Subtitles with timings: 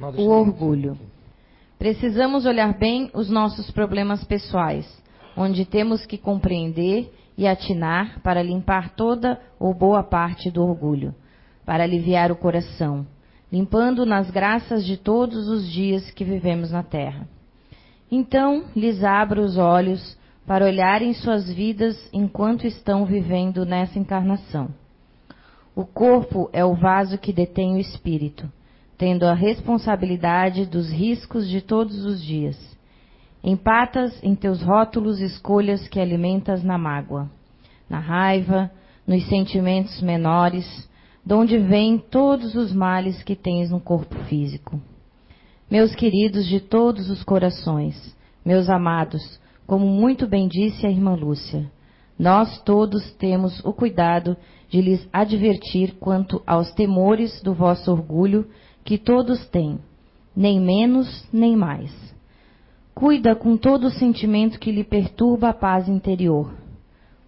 [0.00, 0.98] O orgulho.
[1.78, 4.86] Precisamos olhar bem os nossos problemas pessoais,
[5.36, 11.14] onde temos que compreender e atinar para limpar toda ou boa parte do orgulho,
[11.64, 13.06] para aliviar o coração,
[13.52, 17.28] limpando nas graças de todos os dias que vivemos na terra.
[18.10, 20.16] Então lhes abro os olhos
[20.46, 24.68] para olharem suas vidas enquanto estão vivendo nessa encarnação.
[25.74, 28.50] O corpo é o vaso que detém o espírito,
[28.98, 32.56] tendo a responsabilidade dos riscos de todos os dias.
[33.44, 37.30] Empatas em teus rótulos escolhas que alimentas na mágoa,
[37.88, 38.70] na raiva,
[39.06, 40.66] nos sentimentos menores,
[41.24, 44.80] de onde vêm todos os males que tens no corpo físico.
[45.70, 51.70] Meus queridos de todos os corações, meus amados, como muito bem disse a irmã Lúcia,
[52.18, 54.36] nós todos temos o cuidado
[54.68, 58.46] de lhes advertir quanto aos temores do vosso orgulho
[58.86, 59.80] que todos têm,
[60.34, 61.92] nem menos nem mais.
[62.94, 66.54] Cuida com todo o sentimento que lhe perturba a paz interior.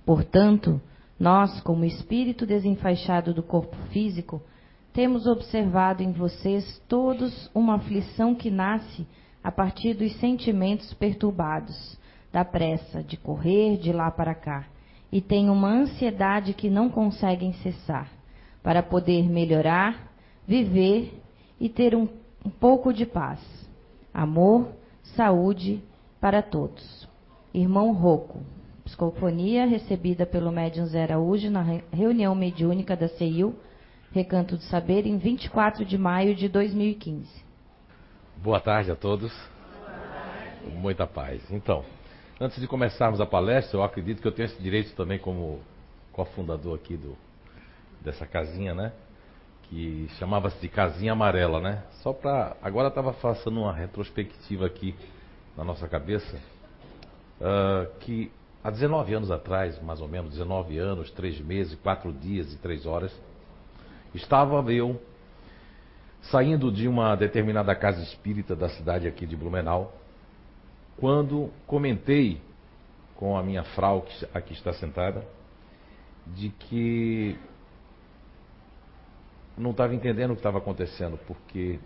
[0.07, 0.81] Portanto,
[1.19, 4.41] nós, como espírito desenfaixado do corpo físico,
[4.93, 9.05] temos observado em vocês todos uma aflição que nasce
[9.43, 11.99] a partir dos sentimentos perturbados,
[12.33, 14.65] da pressa de correr de lá para cá,
[15.11, 18.09] e têm uma ansiedade que não conseguem cessar,
[18.63, 20.13] para poder melhorar,
[20.47, 21.19] viver
[21.61, 22.09] e ter um,
[22.45, 23.41] um pouco de paz,
[24.13, 24.69] amor,
[25.03, 25.83] saúde
[26.21, 27.09] para todos.
[27.53, 28.41] Irmão Roco,
[28.85, 33.55] psicofonia recebida pelo médium Zé Araújo na reunião mediúnica da CEIU,
[34.13, 37.29] Recanto do Saber, em 24 de maio de 2015.
[38.37, 39.33] Boa tarde a todos.
[40.75, 41.43] Muita paz.
[41.51, 41.85] Então,
[42.41, 45.61] antes de começarmos a palestra, eu acredito que eu tenho esse direito também como
[46.13, 47.17] cofundador aqui do,
[48.01, 48.93] dessa casinha, né?
[49.69, 51.83] Que chamava-se de Casinha Amarela, né?
[52.03, 54.95] Só para agora estava fazendo uma retrospectiva aqui
[55.57, 56.37] na nossa cabeça
[57.41, 58.31] uh, que
[58.65, 62.87] há 19 anos atrás, mais ou menos 19 anos, 3 meses, 4 dias e 3
[62.87, 63.13] horas,
[64.15, 65.01] estava eu
[66.23, 69.93] saindo de uma determinada casa espírita da cidade aqui de Blumenau,
[70.97, 72.41] quando comentei
[73.17, 75.25] com a minha frau que aqui está sentada
[76.27, 77.39] de que
[79.59, 81.79] não estava entendendo o que estava acontecendo, porque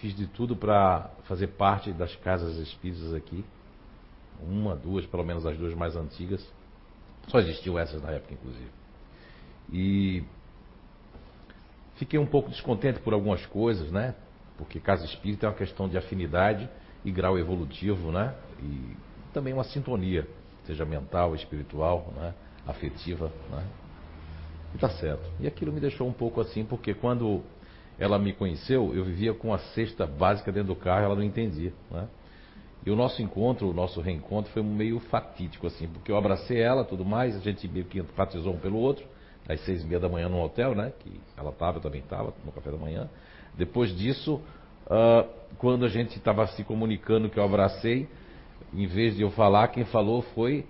[0.00, 3.44] fiz de tudo para fazer parte das casas espíritas aqui.
[4.40, 6.44] Uma, duas, pelo menos as duas mais antigas.
[7.28, 8.70] Só existiam essas na época, inclusive.
[9.72, 10.24] E
[11.94, 14.14] fiquei um pouco descontente por algumas coisas, né?
[14.58, 16.68] Porque casa espírita é uma questão de afinidade
[17.04, 18.34] e grau evolutivo, né?
[18.60, 18.96] E
[19.32, 20.26] também uma sintonia,
[20.66, 22.34] seja mental, espiritual, né?
[22.66, 23.64] afetiva, né?
[24.74, 25.30] E tá certo.
[25.40, 27.42] E aquilo me deixou um pouco assim, porque quando
[27.98, 31.72] ela me conheceu, eu vivia com a cesta básica dentro do carro, ela não entendia,
[31.90, 32.08] né?
[32.84, 36.84] E o nosso encontro, o nosso reencontro foi meio fatídico, assim, porque eu abracei ela,
[36.84, 39.04] tudo mais, a gente meio que enfatizou um pelo outro,
[39.48, 40.92] às seis e meia da manhã no hotel, né?
[40.98, 43.08] Que ela estava, eu também estava, no café da manhã.
[43.56, 44.40] Depois disso,
[44.86, 45.28] uh,
[45.58, 48.08] quando a gente estava se comunicando que eu abracei,
[48.74, 50.64] em vez de eu falar, quem falou foi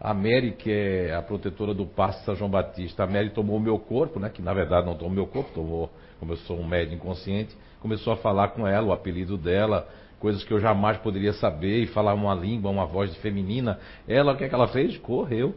[0.00, 3.60] a Mary, que é a protetora do Passo São João Batista, a Mary tomou o
[3.60, 6.66] meu corpo, né, que na verdade não tomou meu corpo, tomou, como eu sou um
[6.66, 9.88] médico inconsciente, começou a falar com ela, o apelido dela,
[10.20, 13.78] coisas que eu jamais poderia saber, e falar uma língua, uma voz feminina.
[14.06, 14.96] Ela, o que, é que ela fez?
[14.98, 15.54] Correu.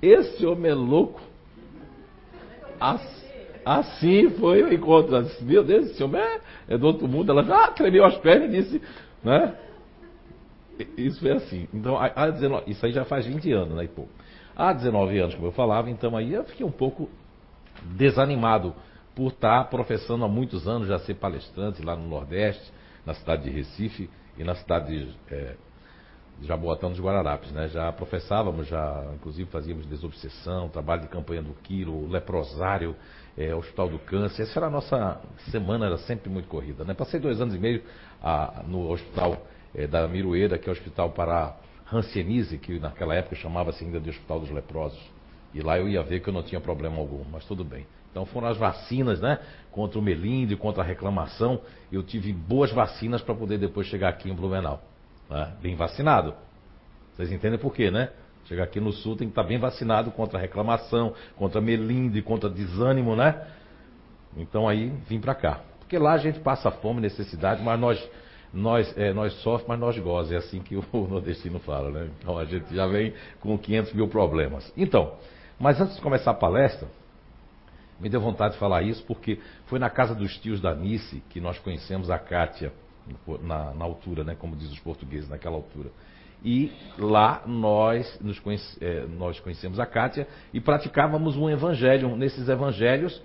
[0.00, 1.20] Esse homem é louco.
[3.64, 5.26] Assim foi o encontro.
[5.42, 7.32] Meu Deus, esse homem é, é do outro mundo.
[7.32, 8.82] Ela já tremeu as pernas e disse,
[9.22, 9.54] né?
[10.96, 11.68] Isso foi assim.
[11.72, 13.84] Então, há 19, isso aí já faz 20 anos, né?
[13.84, 13.90] E.
[14.56, 17.08] Há 19 anos, como eu falava, então aí eu fiquei um pouco
[17.96, 18.74] desanimado
[19.14, 22.72] por estar professando há muitos anos já ser palestrante lá no Nordeste,
[23.06, 25.54] na cidade de Recife e na cidade de, é,
[26.40, 27.68] de Jaboatão dos Guararapes, né?
[27.68, 32.96] Já professávamos, já inclusive fazíamos desobsessão, trabalho de campanha do quilo, leprosário,
[33.36, 34.42] é, Hospital do Câncer.
[34.42, 36.94] Essa era a nossa semana, era sempre muito corrida, né?
[36.94, 37.82] Passei dois anos e meio
[38.20, 39.40] a, no hospital
[39.74, 41.56] é, da Miroeira, que é o hospital para
[41.92, 45.00] Hanseníase, que naquela época chamava-se ainda de Hospital dos Leprosos.
[45.54, 47.86] E lá eu ia ver que eu não tinha problema algum, mas tudo bem.
[48.10, 49.38] Então foram as vacinas, né?
[49.70, 51.60] Contra o melindre, contra a reclamação.
[51.90, 54.82] Eu tive boas vacinas para poder depois chegar aqui em Blumenau.
[55.28, 55.52] Né?
[55.62, 56.34] Bem vacinado.
[57.14, 58.10] Vocês entendem por quê, né?
[58.46, 62.48] Chegar aqui no sul tem que estar bem vacinado contra a reclamação, contra melindre, contra
[62.48, 63.46] desânimo, né?
[64.36, 65.60] Então aí vim para cá.
[65.80, 68.10] Porque lá a gente passa fome, necessidade, mas nós
[68.52, 70.32] nós, é, nós sofremos, mas nós gozamos.
[70.32, 72.10] É assim que o nordestino fala, né?
[72.18, 74.72] Então a gente já vem com 500 mil problemas.
[74.76, 75.14] Então,
[75.58, 76.88] mas antes de começar a palestra,
[78.00, 81.40] Me deu vontade de falar isso porque foi na casa dos tios da Nice que
[81.40, 82.72] nós conhecemos a Kátia,
[83.42, 85.90] na, na altura, né, como diz os portugueses, naquela altura.
[86.44, 92.14] E lá nós, nos conhece, é, nós conhecemos a Kátia e praticávamos um evangelho.
[92.16, 93.20] Nesses evangelhos,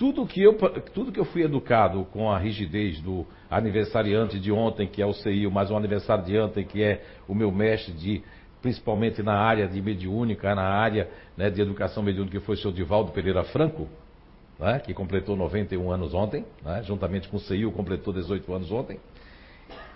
[0.00, 0.54] tudo que, eu,
[0.94, 5.12] tudo que eu fui educado com a rigidez do aniversariante de ontem, que é o
[5.12, 8.22] CIO, mas o aniversário de ontem, que é o meu mestre de
[8.62, 11.06] principalmente na área de mediúnica, na área
[11.36, 13.88] né, de educação mediúnica, que foi o senhor Divaldo Pereira Franco,
[14.58, 18.98] né, que completou 91 anos ontem, né, juntamente com o CIO, completou 18 anos ontem,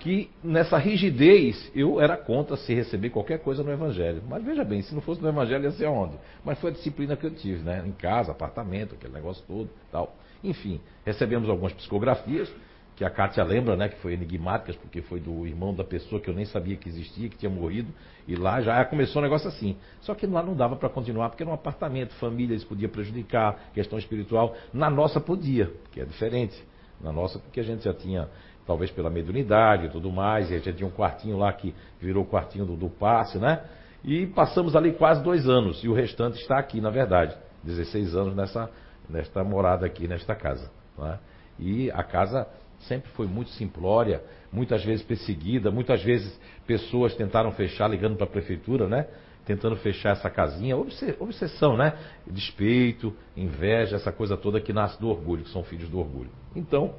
[0.00, 4.22] que nessa rigidez eu era contra se receber qualquer coisa no Evangelho.
[4.28, 6.16] Mas veja bem, se não fosse no Evangelho ia ser onde?
[6.44, 7.82] Mas foi a disciplina que eu tive, né?
[7.86, 10.16] Em casa, apartamento, aquele negócio todo tal.
[10.42, 12.52] Enfim, recebemos algumas psicografias,
[12.96, 16.30] que a Kátia lembra, né, que foi enigmáticas, porque foi do irmão da pessoa que
[16.30, 17.92] eu nem sabia que existia, que tinha morrido,
[18.26, 19.76] e lá já começou um negócio assim.
[20.00, 23.70] Só que lá não dava para continuar, porque era um apartamento, família, isso podia prejudicar,
[23.74, 24.54] questão espiritual.
[24.72, 26.54] Na nossa podia, que é diferente.
[27.00, 28.28] Na nossa, porque a gente já tinha,
[28.66, 32.24] talvez pela mediunidade e tudo mais, e a gente tinha um quartinho lá que virou
[32.24, 33.62] o quartinho do, do passe, né?
[34.02, 37.36] E passamos ali quase dois anos, e o restante está aqui, na verdade.
[37.62, 38.70] 16 anos nessa,
[39.08, 40.70] nesta morada aqui, nesta casa.
[40.98, 41.18] É?
[41.58, 42.46] E a casa
[42.80, 44.22] sempre foi muito simplória,
[44.52, 49.06] muitas vezes perseguida, muitas vezes pessoas tentaram fechar ligando para a prefeitura, né?
[49.46, 51.94] Tentando fechar essa casinha, obsessão, né?
[52.26, 56.30] Despeito, inveja, essa coisa toda que nasce do orgulho, que são filhos do orgulho.
[56.54, 56.94] Então,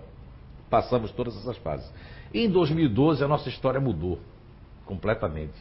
[0.75, 1.89] passamos todas essas fases.
[2.33, 4.19] Em 2012 a nossa história mudou
[4.85, 5.53] completamente.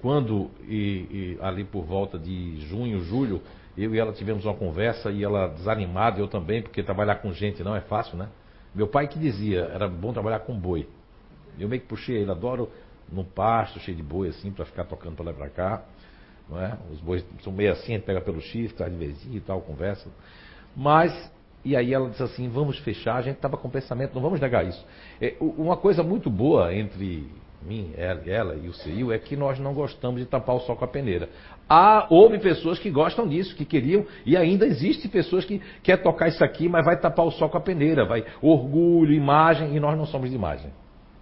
[0.00, 3.42] Quando, e, e ali por volta de junho, julho,
[3.76, 7.62] eu e ela tivemos uma conversa e ela desanimada, eu também, porque trabalhar com gente
[7.62, 8.30] não é fácil, né?
[8.74, 10.88] Meu pai que dizia, era bom trabalhar com boi.
[11.58, 12.70] Eu meio que puxei ele, adoro
[13.10, 15.82] no pasto, cheio de boi assim, para ficar tocando para lá e para cá.
[16.48, 16.78] Não é?
[16.90, 19.60] Os bois são meio assim, a gente pega pelo chifre, traz de vezinho e tal,
[19.60, 20.08] conversa.
[20.74, 21.12] Mas,
[21.64, 24.66] e aí ela disse assim, vamos fechar, a gente estava com pensamento, não vamos negar
[24.66, 24.84] isso.
[25.20, 27.26] É, uma coisa muito boa entre
[27.64, 30.76] mim, ela, ela e o CIO é que nós não gostamos de tapar o sol
[30.76, 31.28] com a peneira.
[31.68, 36.28] Há, houve pessoas que gostam disso, que queriam, e ainda existe pessoas que quer tocar
[36.28, 39.96] isso aqui, mas vai tapar o sol com a peneira, vai orgulho, imagem, e nós
[39.96, 40.70] não somos de imagem.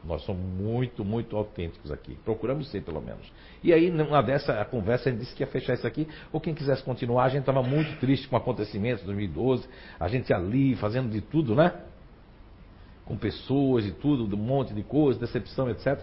[0.04, 2.16] Nós somos muito, muito autênticos aqui.
[2.24, 3.30] Procuramos ser, pelo menos.
[3.62, 6.54] E aí, numa dessa a conversa, ele disse que ia fechar isso aqui, ou quem
[6.54, 9.68] quisesse continuar, a gente estava muito triste com acontecimentos de 2012,
[9.98, 11.72] a gente ali fazendo de tudo, né?
[13.04, 16.02] Com pessoas e tudo, um monte de coisas, decepção, etc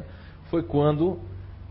[0.50, 1.20] foi quando,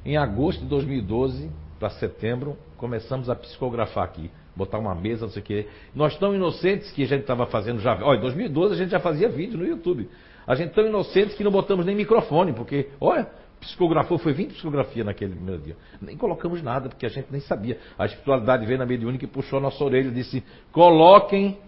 [0.05, 4.31] em agosto de 2012 para setembro, começamos a psicografar aqui.
[4.55, 5.69] Botar uma mesa, não sei o quê.
[5.95, 7.99] Nós tão inocentes que a gente estava fazendo já.
[8.03, 10.09] Olha, em 2012 a gente já fazia vídeo no YouTube.
[10.47, 13.29] A gente tão inocentes que não botamos nem microfone, porque, olha,
[13.61, 15.77] psicografou, foi 20 psicografia naquele primeiro dia.
[16.01, 17.79] Nem colocamos nada, porque a gente nem sabia.
[17.99, 21.59] A espiritualidade veio na mediúnica e puxou a nossa orelha e disse: coloquem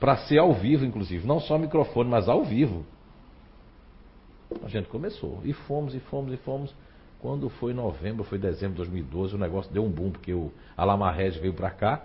[0.00, 1.26] para ser ao vivo, inclusive.
[1.26, 2.84] Não só microfone, mas ao vivo.
[4.62, 5.40] A gente começou.
[5.44, 6.74] E fomos, e fomos, e fomos.
[7.20, 11.36] Quando foi novembro, foi dezembro de 2012, o negócio deu um boom, porque o Alamarrez
[11.36, 12.02] veio para cá.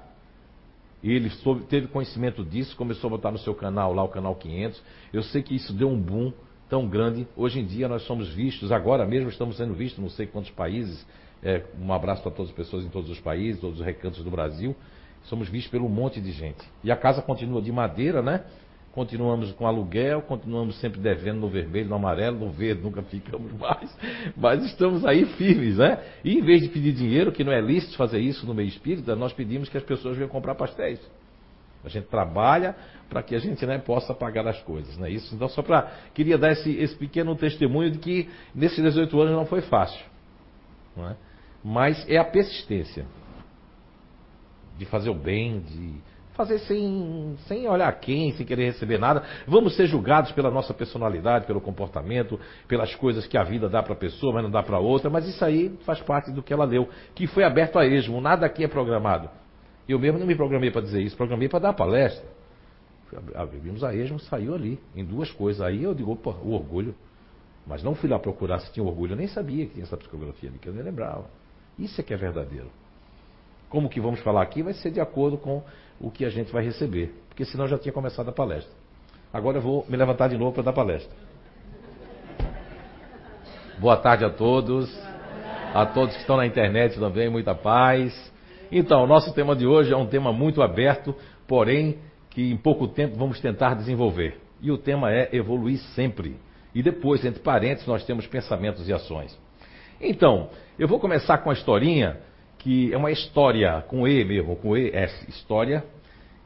[1.03, 4.33] E ele soube, teve conhecimento disso, começou a botar no seu canal lá, o canal
[4.35, 4.81] 500.
[5.11, 6.31] Eu sei que isso deu um boom
[6.69, 7.27] tão grande.
[7.35, 11.05] Hoje em dia nós somos vistos, agora mesmo estamos sendo vistos, não sei quantos países.
[11.43, 14.31] É, um abraço para todas as pessoas em todos os países, todos os recantos do
[14.31, 14.73] Brasil.
[15.25, 16.65] Somos vistos por um monte de gente.
[16.83, 18.45] E a casa continua de madeira, né?
[18.93, 23.97] Continuamos com aluguel, continuamos sempre devendo no vermelho, no amarelo, no verde, nunca ficamos mais,
[24.37, 25.99] mas estamos aí firmes, né?
[26.23, 29.15] E em vez de pedir dinheiro, que não é lícito fazer isso no meio espírita,
[29.15, 30.99] nós pedimos que as pessoas venham comprar pastéis.
[31.83, 32.75] A gente trabalha
[33.09, 35.35] para que a gente né, possa pagar as coisas, não é isso?
[35.35, 35.91] Então, só para.
[36.13, 40.05] Queria dar esse, esse pequeno testemunho de que nesses 18 anos não foi fácil.
[40.95, 41.15] Não é?
[41.61, 43.05] Mas é a persistência
[44.77, 45.93] de fazer o bem, de
[46.33, 49.23] fazer sem, sem olhar quem, sem querer receber nada.
[49.47, 53.93] Vamos ser julgados pela nossa personalidade, pelo comportamento, pelas coisas que a vida dá para
[53.93, 55.09] a pessoa, mas não dá para outra.
[55.09, 58.19] Mas isso aí faz parte do que ela leu, que foi aberto a esmo.
[58.19, 59.29] Nada aqui é programado.
[59.87, 62.25] Eu mesmo não me programei para dizer isso, programei para dar palestra.
[63.61, 65.61] Vimos a esmo, saiu ali, em duas coisas.
[65.61, 66.95] Aí eu digo, opa, o orgulho.
[67.65, 69.13] Mas não fui lá procurar se tinha orgulho.
[69.13, 71.25] Eu nem sabia que tinha essa psicografia ali, que eu nem lembrava.
[71.77, 72.69] Isso é que é verdadeiro.
[73.69, 75.63] Como que vamos falar aqui vai ser de acordo com
[76.03, 77.15] o que a gente vai receber.
[77.29, 78.71] Porque senão já tinha começado a palestra.
[79.31, 81.15] Agora eu vou me levantar de novo para dar palestra.
[83.79, 84.93] Boa tarde a todos.
[85.73, 88.31] A todos que estão na internet também, muita paz.
[88.69, 91.15] Então, o nosso tema de hoje é um tema muito aberto,
[91.47, 91.97] porém
[92.29, 94.39] que em pouco tempo vamos tentar desenvolver.
[94.61, 96.35] E o tema é evoluir sempre.
[96.75, 99.39] E depois, entre parênteses, nós temos pensamentos e ações.
[100.01, 102.19] Então, eu vou começar com a historinha
[102.63, 105.83] que é uma história com E mesmo, com E, S, história,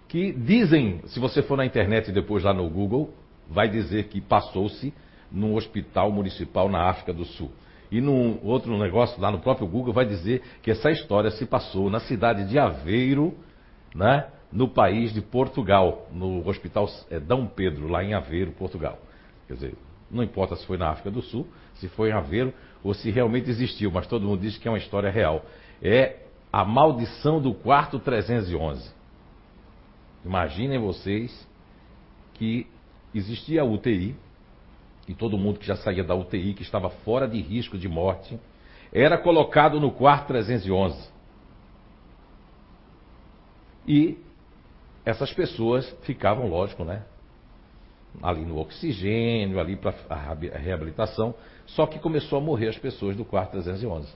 [0.07, 3.13] que dizem, se você for na internet e depois lá no Google,
[3.49, 4.93] vai dizer que passou-se
[5.31, 7.51] num hospital municipal na África do Sul.
[7.91, 11.89] E num outro negócio lá no próprio Google vai dizer que essa história se passou
[11.89, 13.33] na cidade de Aveiro,
[13.95, 18.97] né, no país de Portugal, no Hospital é, Dom Pedro, lá em Aveiro, Portugal.
[19.47, 19.73] Quer dizer,
[20.09, 23.49] não importa se foi na África do Sul, se foi em Aveiro ou se realmente
[23.49, 25.45] existiu, mas todo mundo diz que é uma história real.
[25.81, 26.17] É
[26.51, 28.96] a maldição do quarto 311.
[30.27, 31.47] Imaginem vocês
[32.33, 32.67] que
[33.15, 34.13] existia a UTI,
[35.07, 38.37] e todo mundo que já saía da UTI, que estava fora de risco de morte,
[38.91, 41.09] era colocado no quarto 311.
[43.87, 44.17] E
[45.05, 47.05] essas pessoas ficavam, lógico, né?
[48.21, 51.33] Ali no oxigênio, ali para a reabilitação.
[51.67, 54.13] Só que começou a morrer as pessoas do quarto 311.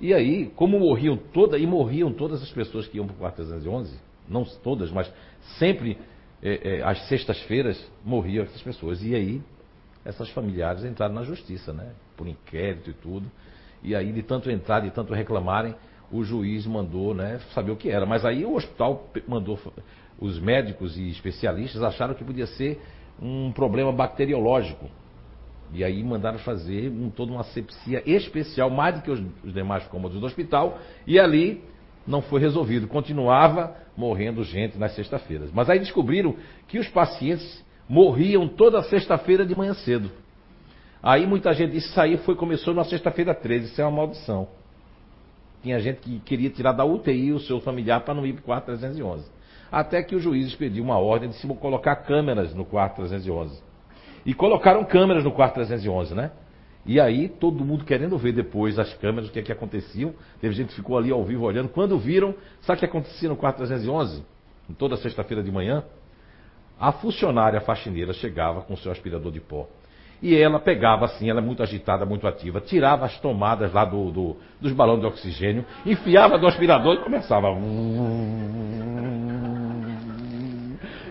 [0.00, 3.36] E aí, como morriam todas, e morriam todas as pessoas que iam para o quarto
[3.36, 5.12] 311, não todas, mas
[5.58, 5.98] sempre
[6.42, 9.02] é, é, às sextas-feiras morriam essas pessoas.
[9.02, 9.42] E aí,
[10.04, 11.92] essas familiares entraram na justiça, né?
[12.16, 13.30] Por inquérito e tudo.
[13.82, 15.74] E aí, de tanto entrar, de tanto reclamarem,
[16.10, 18.06] o juiz mandou, né, saber o que era.
[18.06, 19.58] Mas aí o hospital mandou,
[20.18, 22.80] os médicos e especialistas acharam que podia ser
[23.20, 24.88] um problema bacteriológico.
[25.72, 29.86] E aí mandaram fazer um, toda uma sepsia especial, mais do que os, os demais
[29.88, 31.62] cômodos do hospital, e ali
[32.08, 32.88] não foi resolvido.
[32.88, 35.50] Continuava morrendo gente nas sextas-feiras.
[35.52, 36.34] Mas aí descobriram
[36.66, 40.10] que os pacientes morriam toda sexta-feira de manhã cedo.
[41.02, 44.48] Aí muita gente disse, isso aí foi, começou na sexta-feira 13, isso é uma maldição.
[45.62, 48.44] Tinha gente que queria tirar da UTI o seu familiar para não ir para o
[48.44, 49.28] quarto 311.
[49.70, 53.60] Até que o juiz expediu uma ordem de se colocar câmeras no quarto 311.
[54.24, 56.30] E colocaram câmeras no quarto 311, né?
[56.88, 60.14] E aí, todo mundo querendo ver depois as câmeras, o que é que aconteciam.
[60.40, 61.68] Teve gente que ficou ali ao vivo olhando.
[61.68, 64.24] Quando viram, sabe o que acontecia no quarto 311?
[64.78, 65.84] Toda sexta-feira de manhã,
[66.80, 69.68] a funcionária faxineira chegava com seu aspirador de pó.
[70.22, 74.10] E ela pegava assim, ela é muito agitada, muito ativa, tirava as tomadas lá do,
[74.10, 77.48] do, dos balões de oxigênio, enfiava do aspirador e começava.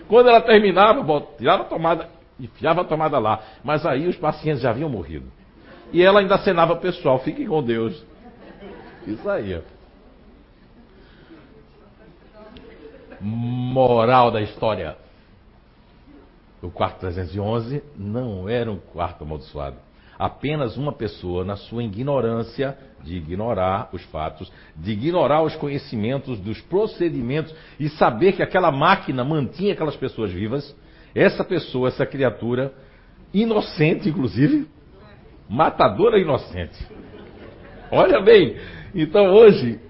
[0.08, 1.04] Quando ela terminava,
[1.38, 2.08] tirava a tomada,
[2.40, 3.40] enfiava a tomada lá.
[3.62, 5.37] Mas aí os pacientes já haviam morrido.
[5.92, 8.02] E ela ainda acenava pessoal, fiquem com Deus.
[9.06, 9.78] Isso aí, ó.
[13.20, 14.96] Moral da história.
[16.62, 19.76] O quarto 311 não era um quarto amaldiçoado.
[20.18, 26.60] Apenas uma pessoa, na sua ignorância de ignorar os fatos, de ignorar os conhecimentos dos
[26.60, 30.74] procedimentos e saber que aquela máquina mantinha aquelas pessoas vivas,
[31.14, 32.74] essa pessoa, essa criatura,
[33.32, 34.68] inocente inclusive,
[35.48, 36.86] matadora inocente.
[37.90, 38.56] Olha bem,
[38.94, 39.80] então hoje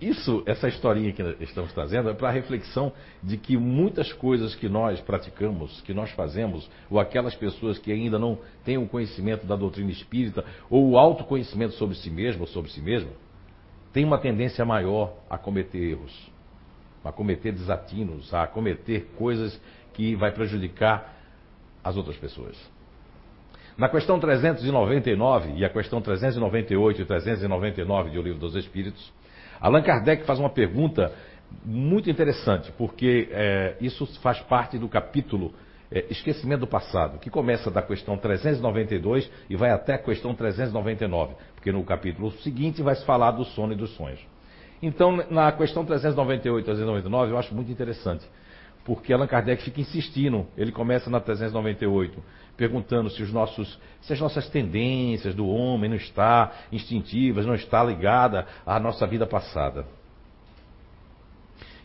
[0.00, 2.92] isso, essa historinha que estamos trazendo é para a reflexão
[3.22, 8.18] de que muitas coisas que nós praticamos, que nós fazemos, ou aquelas pessoas que ainda
[8.18, 12.80] não têm o conhecimento da doutrina espírita, ou o autoconhecimento sobre si mesmo sobre si
[12.82, 13.10] mesmo,
[13.90, 16.30] têm uma tendência maior a cometer erros,
[17.02, 19.58] a cometer desatinos, a cometer coisas
[19.94, 21.16] que vai prejudicar
[21.82, 22.75] as outras pessoas.
[23.76, 29.12] Na questão 399 e a questão 398 e 399 do Livro dos Espíritos,
[29.60, 31.12] Allan Kardec faz uma pergunta
[31.62, 35.52] muito interessante, porque é, isso faz parte do capítulo
[35.90, 41.34] é, Esquecimento do Passado, que começa da questão 392 e vai até a questão 399,
[41.54, 44.20] porque no capítulo seguinte vai se falar do sono e dos sonhos.
[44.82, 48.26] Então, na questão 398 e 399, eu acho muito interessante,
[48.84, 52.22] porque Allan Kardec fica insistindo, ele começa na 398,
[52.56, 57.82] perguntando se, os nossos, se as nossas tendências do homem não está instintivas, não está
[57.84, 59.86] ligada à nossa vida passada.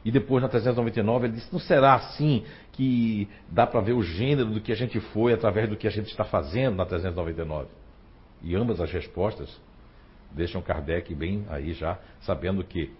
[0.04, 4.50] E depois na 399 ele disse: não será assim que dá para ver o gênero
[4.50, 7.68] do que a gente foi através do que a gente está fazendo na 399?
[8.42, 9.50] E ambas as respostas
[10.32, 12.92] deixam Kardec bem aí já, sabendo que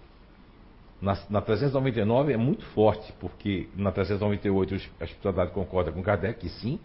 [1.02, 6.50] na, na 399 é muito forte, porque na 398 a espiritualidade concorda com Kardec que
[6.50, 6.80] sim,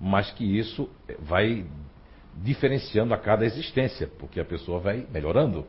[0.00, 0.88] mas que isso
[1.18, 1.66] vai
[2.36, 5.66] diferenciando a cada existência, porque a pessoa vai melhorando.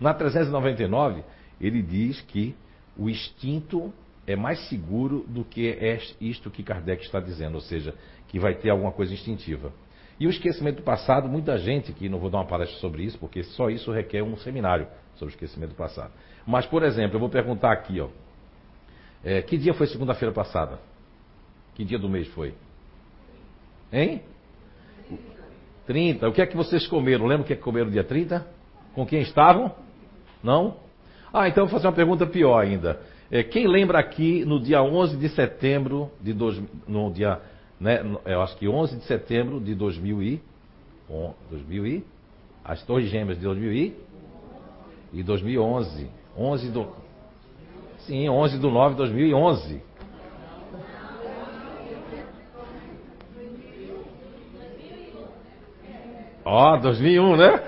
[0.00, 1.22] Na 399,
[1.60, 2.54] ele diz que
[2.96, 3.92] o instinto
[4.26, 7.94] é mais seguro do que é isto que Kardec está dizendo, ou seja,
[8.28, 9.72] que vai ter alguma coisa instintiva.
[10.18, 13.18] E o esquecimento do passado, muita gente, que não vou dar uma palestra sobre isso,
[13.18, 16.12] porque só isso requer um seminário sobre o esquecimento do passado.
[16.46, 18.08] Mas, por exemplo, eu vou perguntar aqui, ó,
[19.24, 20.78] é, que dia foi segunda-feira passada?
[21.74, 22.54] Que dia do mês foi?
[23.94, 24.22] Hein?
[25.86, 26.28] 30.
[26.28, 27.26] O que é que vocês comeram?
[27.26, 28.44] Lembra o que é que comeram dia 30?
[28.92, 29.72] Com quem estavam?
[30.42, 30.76] Não?
[31.32, 33.00] Ah, então vou fazer uma pergunta pior ainda.
[33.30, 37.40] É, quem lembra aqui no dia 11 de setembro de dois, no dia,
[37.78, 40.42] né, eu acho que 11 de setembro de 2000 e,
[41.50, 42.04] 2000 e
[42.64, 43.96] as Torres Gêmeas de 2000 e,
[45.12, 46.86] e 2011, 11 do
[48.06, 49.82] Sim, 11 de 9 de 2011.
[56.44, 57.62] Ó, oh, 2001, né?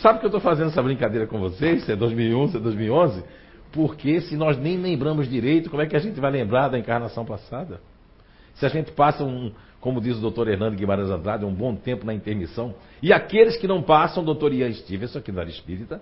[0.00, 1.84] Sabe que eu estou fazendo essa brincadeira com vocês?
[1.84, 3.24] Se é 2001, se é 2011?
[3.72, 7.24] Porque se nós nem lembramos direito, como é que a gente vai lembrar da encarnação
[7.24, 7.80] passada?
[8.54, 12.06] Se a gente passa um, como diz o doutor Hernando Guimarães Andrade, um bom tempo
[12.06, 16.00] na intermissão, e aqueles que não passam, o doutor Ian Stevenson, aqui na área espírita,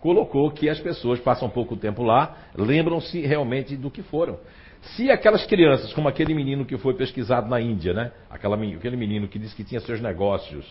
[0.00, 4.38] colocou que as pessoas passam pouco tempo lá, lembram-se realmente do que foram.
[4.82, 8.12] Se aquelas crianças, como aquele menino que foi pesquisado na Índia, né?
[8.28, 10.66] Aquela, aquele menino que disse que tinha seus negócios,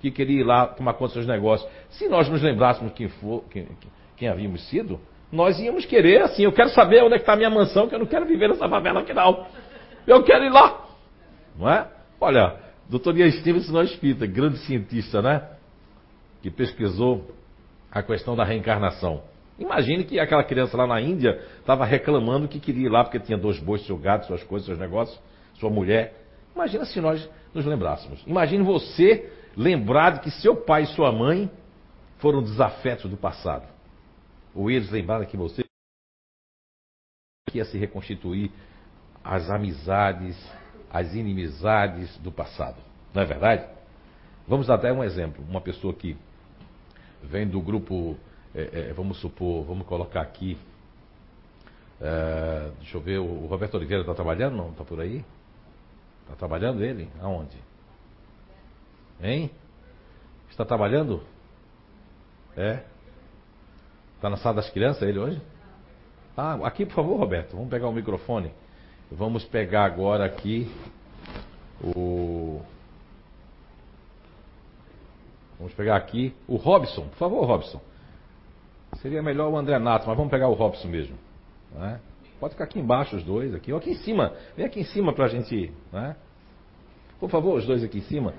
[0.00, 3.44] que queria ir lá tomar conta dos seus negócios, se nós nos lembrássemos quem, for,
[3.50, 3.66] quem,
[4.16, 5.00] quem havíamos sido,
[5.30, 7.98] nós íamos querer assim, eu quero saber onde é está a minha mansão, que eu
[7.98, 9.46] não quero viver nessa favela aqui não.
[10.06, 10.86] Eu quero ir lá.
[11.58, 11.86] Não é?
[12.20, 12.56] Olha,
[12.88, 15.46] doutor Ian Stevenson não é espírita, grande cientista, né?
[16.42, 17.30] Que pesquisou
[17.90, 19.22] a questão da reencarnação.
[19.58, 23.36] Imagine que aquela criança lá na Índia estava reclamando que queria ir lá porque tinha
[23.36, 25.20] dois bois, seu gato, suas coisas, seus negócios,
[25.54, 26.14] sua mulher.
[26.54, 28.22] Imagina se nós nos lembrássemos.
[28.26, 31.50] Imagine você lembrar de que seu pai e sua mãe
[32.18, 33.66] foram desafetos do passado.
[34.54, 35.64] Ou eles lembraram que você
[37.52, 38.52] ia se reconstituir
[39.24, 40.38] as amizades,
[40.88, 42.76] as inimizades do passado.
[43.12, 43.66] Não é verdade?
[44.46, 45.44] Vamos dar até um exemplo.
[45.48, 46.16] Uma pessoa que
[47.22, 48.16] vem do grupo,
[48.54, 50.56] é, é, vamos supor, vamos colocar aqui.
[52.00, 54.56] É, deixa eu ver, o Roberto Oliveira está trabalhando?
[54.56, 54.70] Não?
[54.70, 55.24] Está por aí?
[56.22, 57.10] Está trabalhando ele?
[57.20, 57.67] Aonde?
[59.22, 59.50] Hein?
[60.50, 61.22] Está trabalhando?
[62.56, 62.82] É?
[64.16, 65.40] Está na sala das crianças ele hoje?
[66.36, 68.52] Ah, aqui por favor, Roberto, vamos pegar o microfone.
[69.10, 70.70] Vamos pegar agora aqui
[71.82, 72.60] o.
[75.58, 77.08] Vamos pegar aqui o Robson.
[77.08, 77.80] Por favor, Robson.
[79.02, 81.16] Seria melhor o André Nato, mas vamos pegar o Robson mesmo.
[81.74, 82.00] Né?
[82.38, 84.32] Pode ficar aqui embaixo os dois, aqui, ou aqui em cima.
[84.56, 85.72] Vem aqui em cima para a gente.
[85.92, 86.16] Né?
[87.18, 88.32] Por favor, os dois aqui em cima.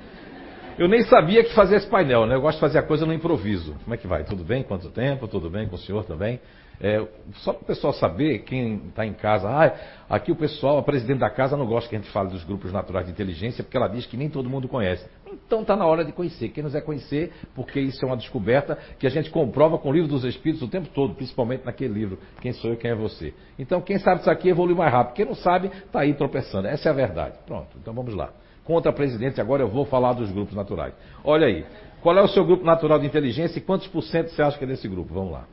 [0.79, 2.35] Eu nem sabia que fazia esse painel, né?
[2.35, 3.75] Eu gosto de fazer a coisa no improviso.
[3.83, 4.23] Como é que vai?
[4.23, 4.63] Tudo bem?
[4.63, 5.27] Quanto tempo?
[5.27, 6.39] Tudo bem com o senhor também?
[6.79, 9.75] É, só para o pessoal saber, quem está em casa, ah,
[10.09, 12.71] aqui o pessoal, a presidente da casa não gosta que a gente fale dos grupos
[12.71, 15.05] naturais de inteligência, porque ela diz que nem todo mundo conhece.
[15.29, 16.47] Então está na hora de conhecer.
[16.47, 19.91] Quem nos é conhecer, porque isso é uma descoberta que a gente comprova com o
[19.91, 23.33] livro dos Espíritos o tempo todo, principalmente naquele livro, Quem Sou Eu, Quem é Você.
[23.59, 25.15] Então quem sabe isso aqui evolui mais rápido.
[25.15, 26.69] Quem não sabe, está aí tropeçando.
[26.69, 27.37] Essa é a verdade.
[27.45, 28.31] Pronto, então vamos lá.
[28.69, 30.93] Contra a presidente, agora eu vou falar dos grupos naturais.
[31.23, 31.65] Olha aí,
[32.03, 34.63] qual é o seu grupo natural de inteligência e quantos por cento você acha que
[34.63, 35.11] é desse grupo?
[35.11, 35.47] Vamos lá.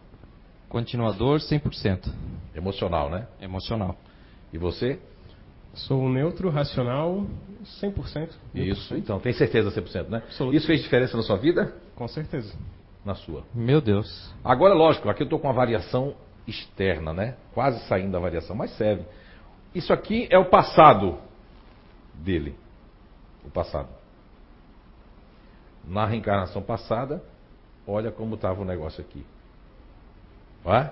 [0.69, 2.13] Continuador 100%.
[2.55, 3.27] Emocional, né?
[3.41, 3.97] Emocional.
[4.53, 4.99] E você?
[5.73, 7.25] Sou neutro, racional,
[7.83, 8.29] 100%.
[8.55, 10.19] Isso, então, tem certeza 100%, né?
[10.19, 10.55] Absoluto.
[10.55, 11.73] Isso fez diferença na sua vida?
[11.95, 12.55] Com certeza.
[13.03, 13.45] Na sua.
[13.55, 14.31] Meu Deus.
[14.45, 16.15] Agora, lógico, aqui eu estou com uma variação
[16.47, 17.37] externa, né?
[17.55, 19.07] Quase saindo da variação, mas serve.
[19.75, 21.17] Isso aqui é o passado
[22.13, 22.55] dele.
[23.47, 23.89] O passado.
[25.85, 27.23] Na reencarnação passada,
[27.87, 29.25] olha como estava o negócio aqui.
[30.65, 30.91] É?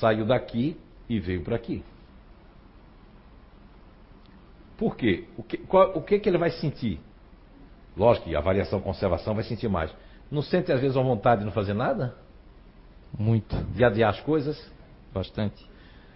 [0.00, 0.76] Saiu daqui
[1.08, 1.84] e veio para aqui.
[4.76, 5.28] Por quê?
[5.36, 6.98] O que, qual, o que, que ele vai sentir?
[7.96, 9.94] Lógico que a variação conservação vai sentir mais.
[10.30, 12.14] Não sente às vezes uma vontade de não fazer nada?
[13.16, 13.54] Muito.
[13.74, 14.58] De adiar as coisas?
[15.12, 15.68] Bastante.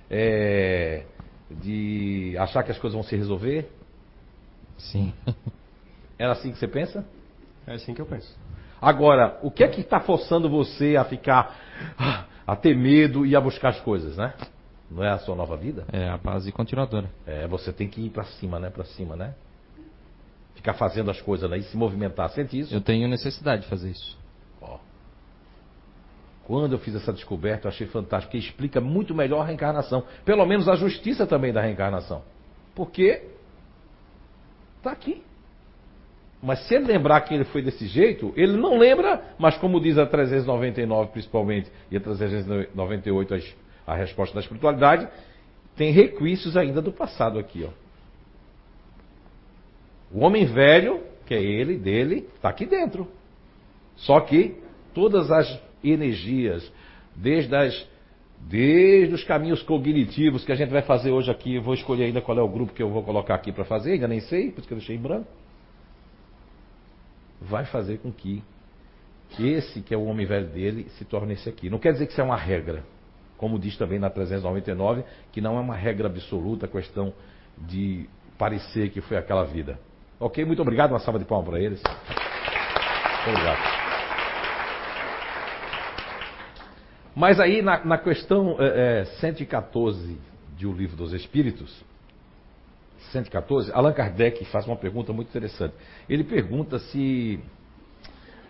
[0.09, 1.05] É,
[1.51, 3.71] de achar que as coisas vão se resolver?
[4.79, 5.13] Sim.
[6.19, 7.05] Era assim que você pensa?
[7.67, 8.37] É assim que eu penso.
[8.81, 11.57] Agora, o que é que está forçando você a ficar,
[11.99, 14.35] ah, a ter medo e a buscar as coisas, né?
[14.91, 15.87] Não é a sua nova vida?
[15.93, 17.11] É a base continuadora.
[17.27, 18.71] É, você tem que ir para cima, né?
[18.71, 19.35] Para cima, né?
[20.55, 21.59] Ficar fazendo as coisas né?
[21.59, 22.29] e se movimentar.
[22.31, 22.75] Sente isso?
[22.75, 24.19] Eu tenho necessidade de fazer isso.
[24.61, 24.79] Ó.
[26.45, 30.05] Quando eu fiz essa descoberta, eu achei fantástico, porque explica muito melhor a reencarnação.
[30.25, 32.23] Pelo menos a justiça também da reencarnação.
[32.75, 33.34] Porque
[34.85, 35.23] está aqui.
[36.43, 39.97] Mas se ele lembrar que ele foi desse jeito, ele não lembra, mas como diz
[39.97, 43.55] a 399 principalmente, e a 398
[43.87, 45.09] a, resposta da espiritualidade,
[45.75, 47.67] tem requisitos ainda do passado aqui.
[47.67, 47.71] Ó.
[50.13, 53.09] O homem velho, que é ele, dele, está aqui dentro.
[53.97, 54.55] Só que
[54.93, 56.71] todas as energias,
[57.17, 57.89] desde as
[58.49, 62.21] desde os caminhos cognitivos que a gente vai fazer hoje aqui, eu vou escolher ainda
[62.21, 64.61] qual é o grupo que eu vou colocar aqui para fazer, ainda nem sei, por
[64.61, 65.27] isso que eu deixei em branco
[67.45, 68.43] vai fazer com que
[69.39, 71.69] esse, que é o homem velho dele, se torne esse aqui.
[71.69, 72.83] Não quer dizer que isso é uma regra.
[73.37, 77.13] Como diz também na 399, que não é uma regra absoluta a questão
[77.59, 79.79] de parecer que foi aquela vida.
[80.21, 80.45] Ok?
[80.45, 80.93] Muito obrigado.
[80.93, 81.83] Uma salva de palmas para eles.
[83.27, 83.84] Obrigado.
[87.15, 90.19] Mas aí, na, na questão é, é, 114
[90.57, 91.85] de O Livro dos Espíritos,
[93.13, 95.75] 114, Allan Kardec faz uma pergunta muito interessante.
[96.09, 97.39] Ele pergunta se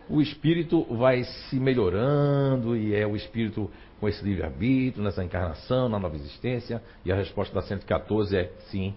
[0.08, 5.98] o espírito vai se melhorando e é o espírito com esse livre-arbítrio, nessa encarnação, na
[5.98, 6.82] nova existência?
[7.04, 8.94] E a resposta da 114 é sim.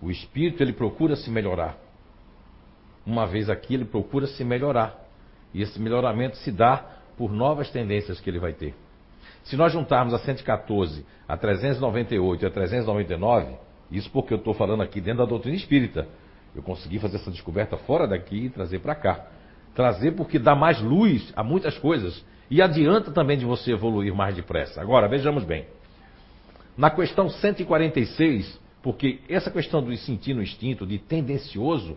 [0.00, 1.76] O espírito ele procura se melhorar.
[3.04, 4.98] Uma vez aqui ele procura se melhorar.
[5.54, 6.84] E esse melhoramento se dá
[7.16, 8.74] por novas tendências que ele vai ter.
[9.46, 13.54] Se nós juntarmos a 114, a 398 e a 399,
[13.92, 16.08] isso porque eu estou falando aqui dentro da doutrina espírita.
[16.54, 19.26] Eu consegui fazer essa descoberta fora daqui e trazer para cá.
[19.72, 24.34] Trazer porque dá mais luz a muitas coisas e adianta também de você evoluir mais
[24.34, 24.80] depressa.
[24.80, 25.66] Agora, vejamos bem.
[26.76, 31.96] Na questão 146, porque essa questão do sentir no instinto, de tendencioso,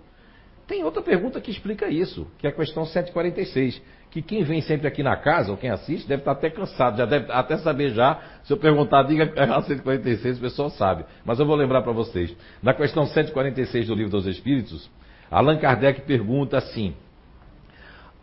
[0.67, 4.87] tem outra pergunta que explica isso, que é a questão 146 que quem vem sempre
[4.87, 8.19] aqui na casa, ou quem assiste, deve estar até cansado, já deve até saber já.
[8.43, 11.05] Se eu perguntar, diga a 146, o pessoal sabe.
[11.23, 12.35] Mas eu vou lembrar para vocês.
[12.61, 14.89] Na questão 146 do Livro dos Espíritos,
[15.29, 16.95] Allan Kardec pergunta assim: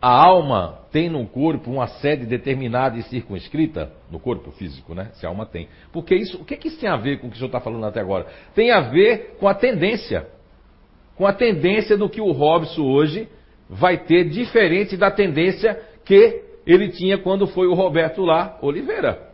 [0.01, 3.89] A alma tem no corpo uma sede determinada e circunscrita?
[4.11, 5.11] No corpo físico, né?
[5.13, 5.69] Se a alma tem.
[5.93, 7.47] Porque isso, o que, é que isso tem a ver com o que o senhor
[7.47, 8.27] está falando até agora?
[8.53, 10.27] Tem a ver com a tendência.
[11.15, 13.29] Com a tendência do que o Robson hoje
[13.69, 19.27] vai ter diferente da tendência que ele tinha quando foi o Roberto lá, Oliveira.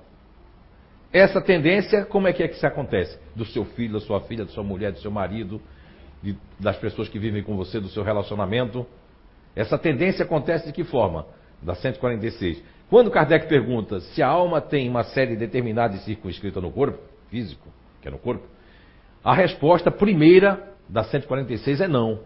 [1.11, 3.19] Essa tendência, como é que é que isso acontece?
[3.35, 5.61] Do seu filho, da sua filha, da sua mulher, do seu marido,
[6.21, 8.85] de, das pessoas que vivem com você, do seu relacionamento.
[9.55, 11.27] Essa tendência acontece de que forma?
[11.61, 12.63] Da 146.
[12.89, 17.67] Quando Kardec pergunta se a alma tem uma série determinada e circunscrita no corpo, físico,
[18.01, 18.47] que é no corpo,
[19.23, 22.19] a resposta primeira da 146 é não.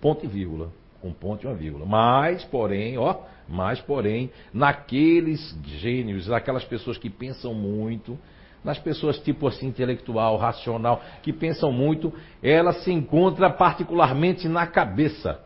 [0.00, 1.86] Ponto e vírgula um ponto e uma vírgula.
[1.86, 3.16] Mas, porém, ó,
[3.48, 8.18] mas, porém, naqueles gênios, naquelas pessoas que pensam muito,
[8.64, 15.40] nas pessoas tipo assim, intelectual, racional, que pensam muito, ela se encontra particularmente na cabeça.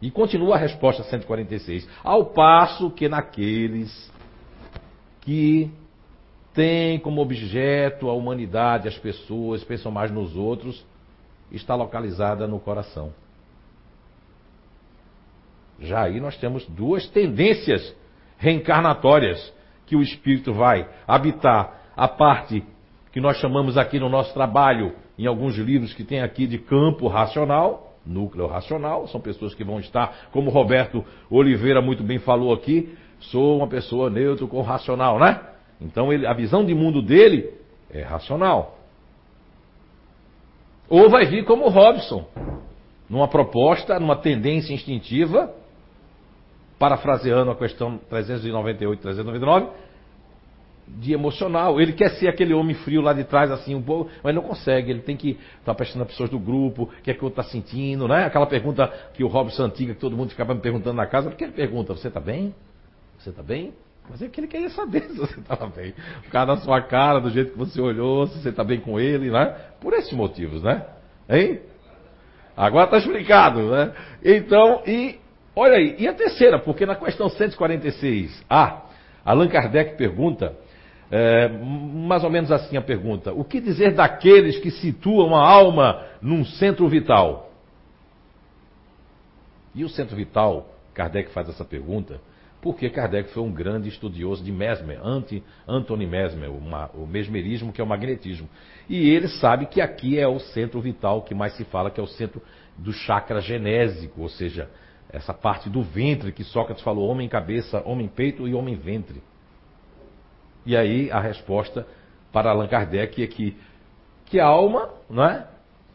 [0.00, 1.88] E continua a resposta 146.
[2.02, 4.12] Ao passo que naqueles
[5.22, 5.70] que
[6.52, 10.84] têm como objeto a humanidade, as pessoas, pensam mais nos outros,
[11.50, 13.12] está localizada no coração.
[15.80, 17.94] Já aí nós temos duas tendências
[18.38, 19.52] reencarnatórias
[19.86, 22.64] que o espírito vai habitar a parte
[23.12, 27.06] que nós chamamos aqui no nosso trabalho, em alguns livros que tem aqui de campo
[27.06, 32.92] racional, núcleo racional, são pessoas que vão estar, como Roberto Oliveira muito bem falou aqui,
[33.20, 35.40] sou uma pessoa neutro com racional, né?
[35.80, 37.52] Então ele, a visão de mundo dele
[37.90, 38.78] é racional.
[40.88, 42.26] Ou vai vir como Robson,
[43.08, 45.54] numa proposta, numa tendência instintiva,
[46.78, 49.68] parafraseando a questão 398 399,
[50.86, 51.80] de emocional.
[51.80, 54.90] Ele quer ser aquele homem frio lá de trás, assim, um pouco, mas não consegue.
[54.90, 57.24] Ele tem que estar tá prestando a pessoas do grupo, o que é que o
[57.24, 58.24] outro está sentindo, né?
[58.24, 61.36] Aquela pergunta que o Robson Antiga, que todo mundo ficava me perguntando na casa, por
[61.36, 61.94] que ele pergunta?
[61.94, 62.54] Você está bem?
[63.18, 63.72] Você está bem?
[64.08, 65.94] Mas é que ele queria saber se você estava bem.
[66.26, 69.00] O cara da sua cara, do jeito que você olhou, se você está bem com
[69.00, 69.54] ele, né?
[69.80, 70.84] Por esses motivos, né?
[71.28, 71.60] Hein?
[72.56, 73.92] Agora está explicado, né?
[74.22, 75.18] Então, e
[75.56, 78.82] Olha aí, e a terceira, porque na questão 146A,
[79.24, 80.56] Allan Kardec pergunta,
[81.10, 86.04] é, mais ou menos assim a pergunta: o que dizer daqueles que situam a alma
[86.20, 87.50] num centro vital?
[89.74, 92.20] E o centro vital, Kardec faz essa pergunta,
[92.60, 96.58] porque Kardec foi um grande estudioso de Mesmer, anti, Anthony Mesmer, o,
[96.94, 98.48] o mesmerismo que é o magnetismo.
[98.88, 102.02] E ele sabe que aqui é o centro vital que mais se fala, que é
[102.02, 102.40] o centro
[102.78, 104.68] do chakra genésico, ou seja,
[105.14, 109.22] essa parte do ventre que Sócrates falou, homem cabeça, homem peito e homem ventre.
[110.66, 111.86] E aí a resposta
[112.32, 113.56] para Allan Kardec é que,
[114.26, 115.44] que a alma é,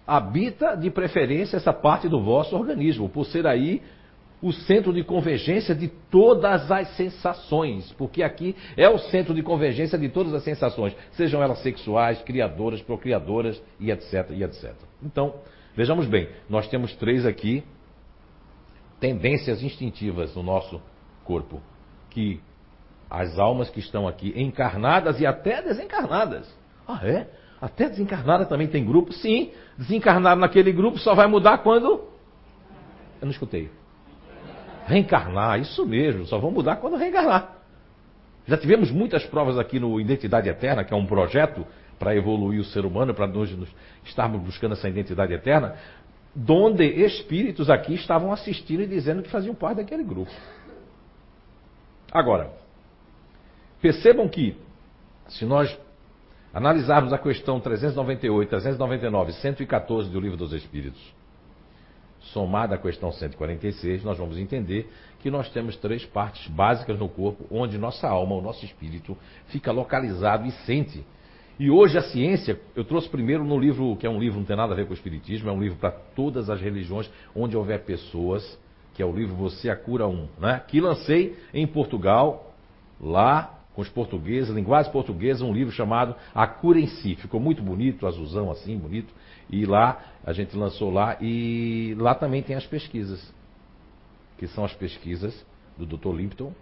[0.07, 3.81] habita de preferência essa parte do vosso organismo, por ser aí
[4.41, 9.97] o centro de convergência de todas as sensações, porque aqui é o centro de convergência
[9.97, 14.73] de todas as sensações, sejam elas sexuais, criadoras, procriadoras e etc, e etc.
[15.03, 15.33] Então,
[15.75, 17.65] vejamos bem, nós temos três aqui
[18.99, 20.81] tendências instintivas no nosso
[21.23, 21.61] corpo,
[22.09, 22.41] que
[23.09, 26.53] as almas que estão aqui encarnadas e até desencarnadas.
[26.87, 27.27] Ah, é?
[27.61, 29.11] Até desencarnada também tem grupo?
[29.11, 29.51] Sim.
[29.77, 31.87] Desencarnado naquele grupo só vai mudar quando.
[33.21, 33.69] Eu não escutei.
[34.85, 37.57] Reencarnar, isso mesmo, só vão mudar quando reencarnar.
[38.47, 41.65] Já tivemos muitas provas aqui no Identidade Eterna, que é um projeto
[41.99, 43.53] para evoluir o ser humano, para nós
[44.05, 45.75] estarmos buscando essa identidade eterna,
[46.35, 50.31] donde espíritos aqui estavam assistindo e dizendo que faziam parte daquele grupo.
[52.11, 52.51] Agora,
[53.81, 54.55] percebam que,
[55.27, 55.77] se nós
[56.53, 61.01] analisarmos a questão 398, 399, 114 do Livro dos Espíritos,
[62.33, 67.45] somada à questão 146, nós vamos entender que nós temos três partes básicas no corpo,
[67.51, 71.05] onde nossa alma, o nosso espírito, fica localizado e sente.
[71.59, 74.55] E hoje a ciência, eu trouxe primeiro no livro, que é um livro não tem
[74.55, 77.83] nada a ver com o espiritismo, é um livro para todas as religiões, onde houver
[77.83, 78.57] pessoas,
[78.93, 80.63] que é o livro Você a Cura Um, né?
[80.65, 82.55] que lancei em Portugal,
[82.99, 87.15] lá com os portugueses, linguagem portuguesa, um livro chamado A Cura em Si.
[87.15, 89.13] Ficou muito bonito, azulzão assim, bonito.
[89.49, 93.33] E lá, a gente lançou lá, e lá também tem as pesquisas,
[94.37, 95.45] que são as pesquisas
[95.77, 96.13] do Dr.
[96.13, 96.53] Limpton,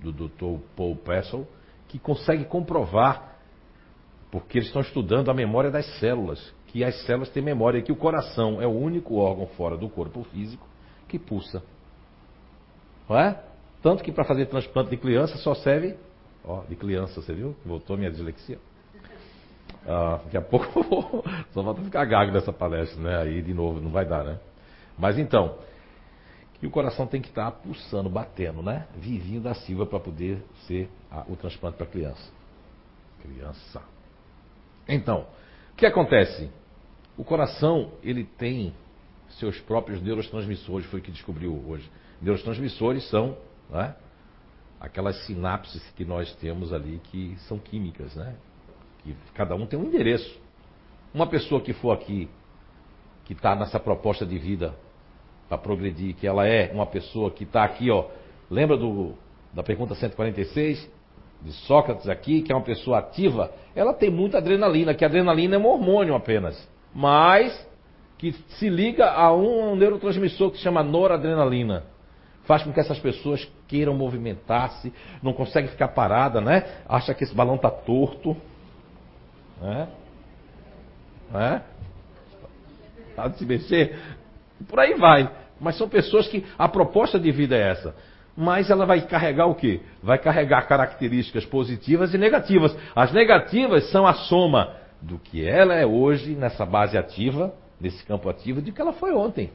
[0.00, 0.62] do Dr.
[0.74, 1.46] Paul Pessel,
[1.86, 3.37] que consegue comprovar,
[4.30, 7.96] porque eles estão estudando a memória das células, que as células têm memória, que o
[7.96, 10.66] coração é o único órgão fora do corpo físico
[11.08, 11.62] que pulsa.
[13.08, 13.42] Não é?
[13.82, 15.96] Tanto que para fazer transplante de criança só serve.
[16.44, 17.56] Ó, de criança, você viu?
[17.64, 18.58] Voltou minha dislexia.
[19.86, 23.22] Ah, daqui a pouco só falta ficar gago nessa palestra, né?
[23.22, 24.38] Aí de novo, não vai dar, né?
[24.98, 25.56] Mas então,
[26.60, 28.86] que o coração tem que estar pulsando, batendo, né?
[28.96, 32.30] Vivinho da Silva para poder ser a, o transplante para criança.
[33.22, 33.80] Criança.
[34.88, 35.26] Então,
[35.72, 36.50] o que acontece?
[37.16, 38.72] O coração, ele tem
[39.38, 41.88] seus próprios neurotransmissores, foi o que descobriu hoje.
[42.22, 43.36] Neurotransmissores são
[43.68, 43.94] né,
[44.80, 48.34] aquelas sinapses que nós temos ali que são químicas, né?
[49.02, 50.40] que cada um tem um endereço.
[51.12, 52.28] Uma pessoa que for aqui,
[53.24, 54.74] que está nessa proposta de vida
[55.48, 58.08] para progredir, que ela é uma pessoa que está aqui, ó.
[58.50, 59.14] Lembra do,
[59.52, 60.97] da pergunta 146
[61.42, 63.52] de Sócrates aqui, que é uma pessoa ativa?
[63.74, 67.66] Ela tem muita adrenalina, que a adrenalina é um hormônio apenas, mas
[68.18, 71.84] que se liga a um, neurotransmissor que se chama noradrenalina.
[72.44, 76.64] Faz com que essas pessoas queiram movimentar-se, não conseguem ficar parada, né?
[76.88, 78.36] Acha que esse balão está torto.
[79.60, 79.88] Né?
[81.30, 81.62] Né?
[83.14, 83.98] Tá de se mexer?
[84.66, 85.30] Por aí vai.
[85.60, 87.94] Mas são pessoas que a proposta de vida é essa.
[88.40, 89.80] Mas ela vai carregar o quê?
[90.00, 92.76] Vai carregar características positivas e negativas.
[92.94, 98.28] As negativas são a soma do que ela é hoje nessa base ativa, nesse campo
[98.28, 99.50] ativo, de que ela foi ontem.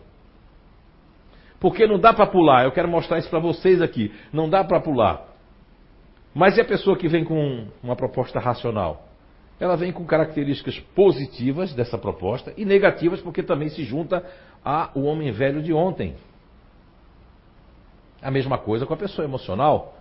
[1.62, 2.66] Porque não dá para pular.
[2.66, 4.14] Eu quero mostrar isso para vocês aqui.
[4.34, 5.28] Não dá para pular.
[6.36, 9.08] Mas e a pessoa que vem com uma proposta racional?
[9.60, 14.26] ela vem com características positivas dessa proposta e negativas porque também se junta
[14.62, 16.16] ao homem velho de ontem.
[18.24, 19.98] A mesma coisa com a pessoa emocional.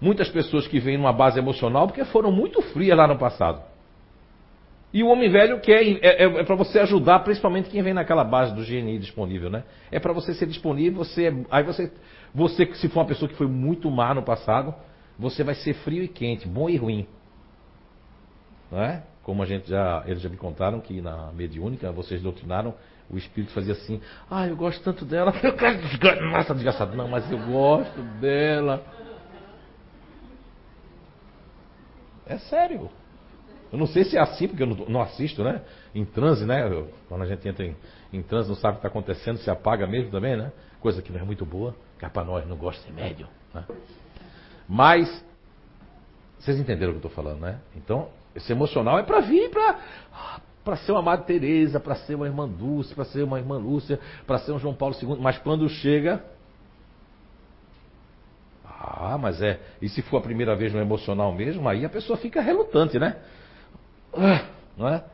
[0.00, 3.62] Muitas pessoas que vêm numa base emocional porque foram muito frias lá no passado.
[4.92, 8.24] E o homem velho quer é, é, é para você ajudar, principalmente quem vem naquela
[8.24, 9.64] base do GNI disponível, né?
[9.90, 11.90] É para você ser disponível, você aí você
[12.34, 14.74] você se for uma pessoa que foi muito má no passado,
[15.18, 17.06] você vai ser frio e quente, bom e ruim.
[18.70, 19.02] Não é?
[19.22, 22.74] Como a gente já, eles já me contaram que na mediúnica vocês doutrinaram,
[23.10, 27.30] o espírito fazia assim, ah, eu gosto tanto dela, eu quero nossa, desgraçado, não, mas
[27.30, 28.82] eu gosto dela.
[32.26, 32.90] É sério.
[33.70, 35.62] Eu não sei se é assim, porque eu não, não assisto, né?
[35.94, 36.66] Em transe, né?
[36.66, 37.74] Eu, quando a gente entra em,
[38.12, 40.52] em transe, não sabe o que está acontecendo, se apaga mesmo também, né?
[40.80, 43.28] Coisa que não é muito boa, que é para nós não gosta de médium.
[43.54, 43.64] Né?
[44.68, 45.24] Mas,
[46.38, 47.60] vocês entenderam o que eu estou falando, né?
[47.74, 49.78] Então, esse emocional é para vir para
[50.64, 53.98] para ser uma Madre Teresa, para ser uma irmã Dulce, para ser uma irmã Lúcia,
[54.26, 56.22] para ser um João Paulo II, mas quando chega
[58.94, 62.16] Ah, mas é, e se for a primeira vez no emocional mesmo, aí a pessoa
[62.16, 63.16] fica relutante, né?
[64.12, 65.04] Ah, não é?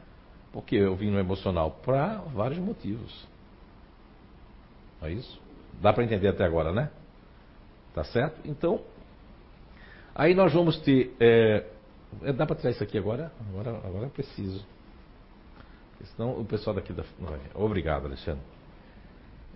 [0.52, 3.26] Porque eu vim no emocional para vários motivos.
[5.00, 5.40] Não é isso?
[5.80, 6.90] Dá para entender até agora, né?
[7.94, 8.40] Tá certo?
[8.44, 8.80] Então,
[10.14, 11.64] aí nós vamos ter é,
[12.22, 13.30] é, dá para tirar isso aqui agora?
[13.48, 14.64] Agora, agora preciso.
[16.04, 17.04] Senão o pessoal daqui da.
[17.54, 18.42] Obrigado, Alexandre.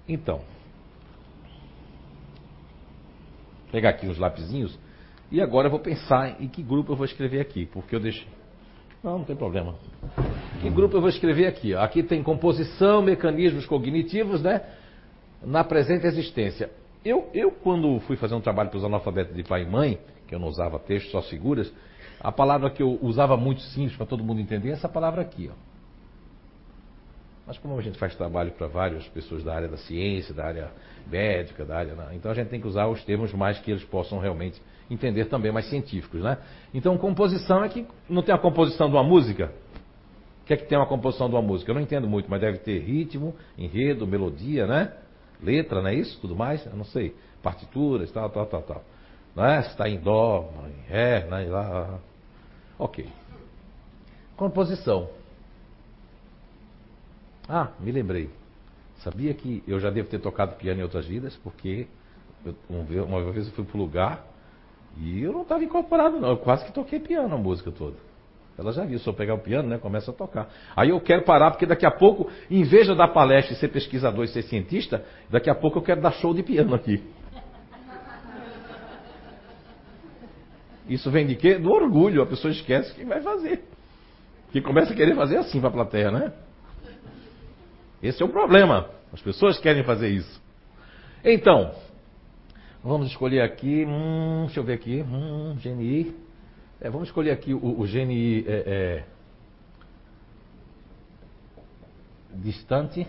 [0.09, 0.41] Então.
[3.71, 4.79] Pegar aqui os lapisinhos.
[5.31, 7.67] E agora eu vou pensar em que grupo eu vou escrever aqui.
[7.67, 8.29] Porque eu deixei.
[9.03, 9.75] Não, não tem problema.
[10.61, 11.75] Que grupo eu vou escrever aqui?
[11.75, 14.63] Aqui tem composição, mecanismos cognitivos, né?
[15.43, 16.71] Na presente existência.
[17.05, 20.35] Eu, eu quando fui fazer um trabalho para os analfabetos de pai e mãe, que
[20.35, 21.73] eu não usava texto, só figuras,
[22.21, 25.51] a palavra que eu usava muito simples para todo mundo entender é essa palavra aqui.
[25.51, 25.72] Ó.
[27.47, 30.71] Mas como a gente faz trabalho para várias pessoas da área da ciência, da área
[31.11, 31.95] médica, da área.
[32.13, 35.51] Então a gente tem que usar os termos mais que eles possam realmente entender também
[35.51, 36.39] mais científicos, né?
[36.73, 39.53] Então, composição é que não tem a composição de uma música.
[40.43, 41.71] O que é que tem uma composição de uma música?
[41.71, 44.93] Eu não entendo muito, mas deve ter ritmo, enredo, melodia, né?
[45.43, 46.21] Letra, não é isso?
[46.21, 46.65] Tudo mais?
[46.67, 47.15] Eu não sei.
[47.43, 48.85] Partituras, tal, tal, tal, tal.
[49.35, 49.63] Não é?
[49.63, 51.47] Se está em dó, em ré, né?
[51.49, 51.99] lá.
[52.79, 53.07] Ok.
[54.37, 55.09] Composição.
[57.55, 58.31] Ah, me lembrei.
[59.01, 61.87] Sabia que eu já devo ter tocado piano em outras vidas, porque
[62.47, 64.25] eu, uma vez eu fui para o lugar
[64.97, 66.31] e eu não estava incorporado, não.
[66.31, 67.97] Eu quase que toquei piano a música toda.
[68.57, 70.49] Ela já viu, se eu pegar o piano, né, começa a tocar.
[70.75, 73.69] Aí eu quero parar, porque daqui a pouco, em vez de dar palestra e ser
[73.69, 77.03] pesquisador e ser cientista, daqui a pouco eu quero dar show de piano aqui.
[80.89, 81.59] Isso vem de quê?
[81.59, 82.23] Do orgulho.
[82.23, 83.63] A pessoa esquece que vai fazer.
[84.53, 86.33] Que começa a querer fazer assim para a plateia, né?
[88.03, 88.91] Esse é o problema.
[89.13, 90.43] As pessoas querem fazer isso.
[91.25, 91.73] Então,
[92.83, 93.85] vamos escolher aqui.
[93.87, 95.03] Hum, deixa eu ver aqui.
[95.03, 96.17] Hum, GNI.
[96.81, 99.05] É, vamos escolher aqui o, o GNI é, é,
[102.35, 103.07] distante.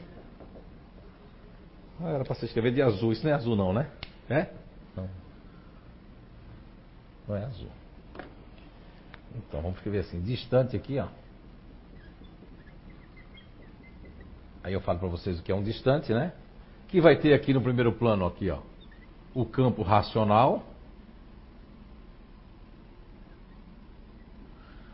[1.99, 3.11] Ah, era para você escrever de azul.
[3.11, 3.89] Isso não é azul, não, né?
[4.29, 4.47] É?
[4.95, 5.09] Não.
[7.27, 7.69] Não é azul.
[9.35, 11.07] Então, vamos escrever assim: distante aqui, ó.
[14.63, 16.33] Aí eu falo para vocês o que é um distante, né?
[16.87, 18.59] Que vai ter aqui no primeiro plano aqui, ó,
[19.33, 20.63] o campo racional,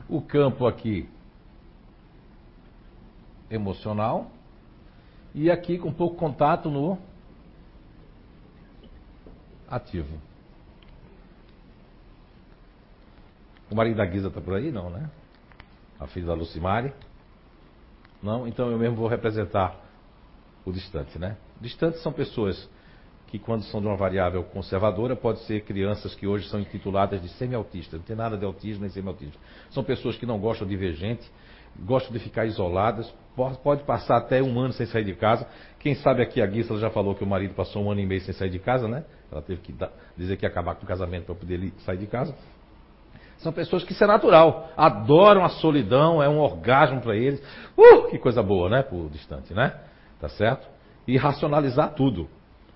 [0.09, 1.07] o campo aqui
[3.51, 4.31] emocional
[5.35, 6.97] e aqui com pouco contato no
[9.69, 10.17] ativo.
[13.69, 14.71] O marido da Guisa está por aí?
[14.71, 15.09] Não, né?
[15.99, 16.91] A filha da Lucimari.
[18.21, 18.47] Não?
[18.47, 19.75] Então eu mesmo vou representar
[20.65, 21.37] o distante, né?
[21.59, 22.69] Distantes são pessoas
[23.27, 27.29] que quando são de uma variável conservadora, pode ser crianças que hoje são intituladas de
[27.29, 27.99] semi-autistas.
[27.99, 29.35] Não tem nada de autismo nem semi-autismo.
[29.69, 31.29] São pessoas que não gostam de ver gente,
[31.77, 33.13] gostam de ficar isoladas,
[33.63, 35.47] pode passar até um ano sem sair de casa.
[35.77, 38.21] Quem sabe aqui a Guissa já falou que o marido passou um ano e meio
[38.21, 39.05] sem sair de casa, né?
[39.31, 39.75] Ela teve que
[40.17, 42.35] dizer que ia acabar com o casamento para poder sair de casa.
[43.39, 47.41] São pessoas que isso é natural, adoram a solidão, é um orgasmo para eles.
[47.77, 48.83] Uh, que coisa boa, né?
[48.83, 49.73] Por distante, né?
[50.19, 50.67] Tá certo?
[51.07, 52.29] E racionalizar tudo.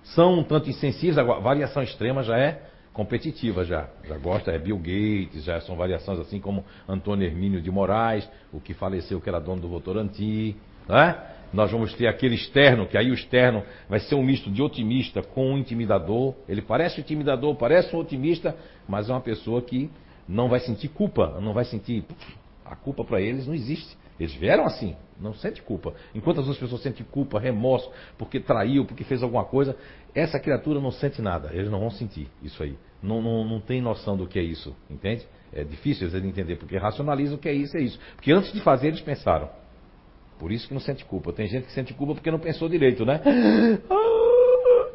[0.04, 2.62] São um tanto insensíveis, a variação extrema já é
[2.94, 3.90] competitiva já.
[4.08, 8.60] Já gosta, é Bill Gates, já são variações assim como Antônio Hermínio de Moraes, o
[8.60, 10.56] que faleceu que era dono do Votorantim,
[10.88, 11.18] né?
[11.54, 15.22] Nós vamos ter aquele externo, que aí o externo vai ser um misto de otimista
[15.22, 16.34] com um intimidador.
[16.50, 18.56] Ele parece intimidador, parece um otimista,
[18.88, 19.92] mas é uma pessoa que
[20.28, 22.06] não vai sentir culpa, não vai sentir.
[22.66, 23.98] A culpa para eles não existe.
[24.20, 25.94] Eles vieram assim, não sente culpa.
[26.14, 29.76] Enquanto as outras pessoas sentem culpa, remorso, porque traiu, porque fez alguma coisa,
[30.14, 31.50] essa criatura não sente nada.
[31.52, 32.78] Eles não vão sentir isso aí.
[33.02, 35.26] Não, não, não tem noção do que é isso, entende?
[35.52, 38.00] É difícil eles entender, porque racionalizam o que é isso, é isso.
[38.16, 39.50] Porque antes de fazer, eles pensaram.
[40.40, 41.32] Por isso que não sente culpa.
[41.34, 43.22] Tem gente que sente culpa porque não pensou direito, né?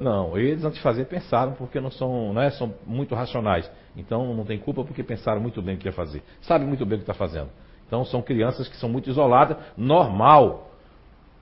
[0.01, 3.71] Não, eles antes de fazer pensaram porque não são, né, são muito racionais.
[3.97, 6.23] Então não tem culpa porque pensaram muito bem o que ia fazer.
[6.43, 7.49] Sabe muito bem o que está fazendo.
[7.87, 10.71] Então são crianças que são muito isoladas, normal.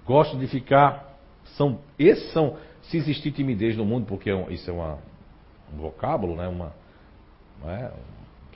[0.06, 1.18] Gostam de ficar.
[1.56, 2.56] São, esses são.
[2.82, 4.98] Se existir timidez no mundo, porque é isso é uma,
[5.74, 6.72] um vocábulo, né, uma,
[7.64, 7.90] é,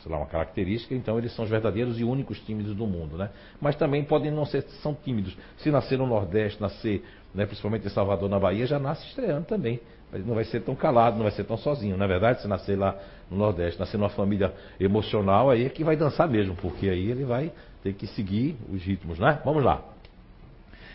[0.01, 3.19] sei lá, uma característica, então eles são os verdadeiros e únicos tímidos do mundo.
[3.19, 3.29] Né?
[3.61, 5.37] Mas também podem não ser, são tímidos.
[5.59, 9.81] Se nascer no Nordeste, nascer né, principalmente em Salvador, na Bahia, já nasce estreando também.
[10.12, 11.97] Não vai ser tão calado, não vai ser tão sozinho.
[11.97, 12.97] Na é verdade, se nascer lá
[13.31, 17.25] no Nordeste, nascer numa família emocional, aí é que vai dançar mesmo, porque aí ele
[17.25, 19.40] vai ter que seguir os ritmos, né?
[19.45, 19.83] Vamos lá.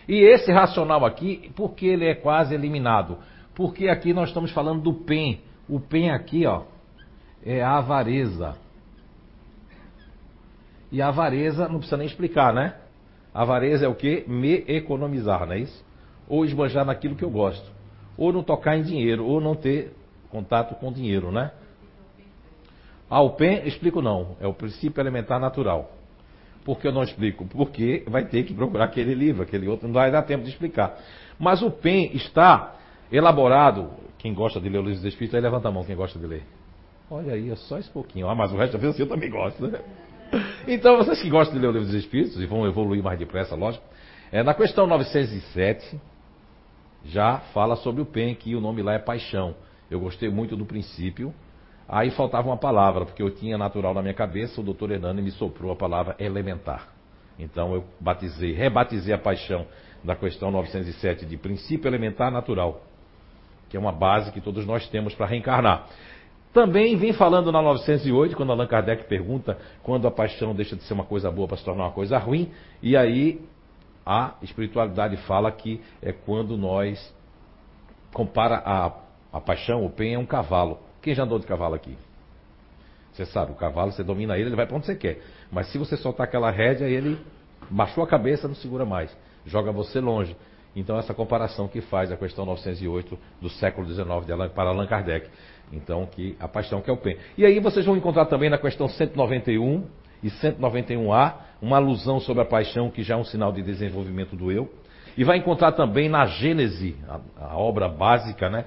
[0.07, 3.17] E esse racional aqui, por que ele é quase eliminado?
[3.55, 5.39] Porque aqui nós estamos falando do PEN.
[5.67, 6.63] O PEN aqui, ó,
[7.43, 8.55] é a avareza.
[10.91, 12.75] E a avareza, não precisa nem explicar, né?
[13.33, 14.25] A avareza é o que?
[14.27, 15.84] Me economizar, não é isso?
[16.27, 17.69] Ou esbanjar naquilo que eu gosto,
[18.17, 19.93] ou não tocar em dinheiro, ou não ter
[20.29, 21.51] contato com dinheiro, né?
[23.09, 25.91] Ah, o PEN, explico não, é o princípio elementar natural.
[26.63, 27.45] Por que eu não explico?
[27.45, 30.97] Porque vai ter que procurar aquele livro, aquele outro, não vai dar tempo de explicar.
[31.37, 32.75] Mas o PEN está
[33.11, 36.17] elaborado, quem gosta de ler o livro dos Espíritos, aí levanta a mão, quem gosta
[36.17, 36.43] de ler.
[37.09, 38.27] Olha aí, é só esse pouquinho.
[38.27, 39.79] Ah, mas o resto da vez eu também gosto, né?
[40.67, 43.55] Então, vocês que gostam de ler o livro dos Espíritos, e vão evoluir mais depressa,
[43.55, 43.85] lógico,
[44.31, 46.01] é, na questão 907,
[47.05, 49.55] já fala sobre o PEN, que o nome lá é paixão.
[49.89, 51.33] Eu gostei muito do princípio.
[51.87, 55.31] Aí faltava uma palavra, porque eu tinha natural na minha cabeça, o doutor Hernani me
[55.31, 56.87] soprou a palavra elementar.
[57.37, 59.67] Então eu batizei, rebatizei a paixão
[60.03, 62.81] da questão 907 de princípio elementar natural,
[63.69, 65.87] que é uma base que todos nós temos para reencarnar.
[66.53, 70.93] Também vem falando na 908, quando Allan Kardec pergunta quando a paixão deixa de ser
[70.93, 72.49] uma coisa boa para se tornar uma coisa ruim,
[72.81, 73.41] e aí
[74.05, 77.13] a espiritualidade fala que é quando nós
[78.13, 78.91] compara a,
[79.33, 80.79] a paixão, o pen é um cavalo.
[81.01, 81.97] Quem já andou de cavalo aqui?
[83.11, 85.21] Você sabe, o cavalo, você domina ele, ele vai para onde você quer.
[85.51, 87.17] Mas se você soltar aquela rédea, ele
[87.69, 89.15] baixou a cabeça, não segura mais.
[89.45, 90.35] Joga você longe.
[90.75, 95.29] Então, essa comparação que faz a questão 908 do século XIX de para Allan Kardec.
[95.71, 97.17] Então, que a paixão que é o pen.
[97.37, 99.85] E aí vocês vão encontrar também na questão 191
[100.25, 104.51] e 191A uma alusão sobre a paixão, que já é um sinal de desenvolvimento do
[104.51, 104.67] eu.
[105.15, 107.19] E vai encontrar também na Gênese, a,
[107.51, 108.65] a obra básica né,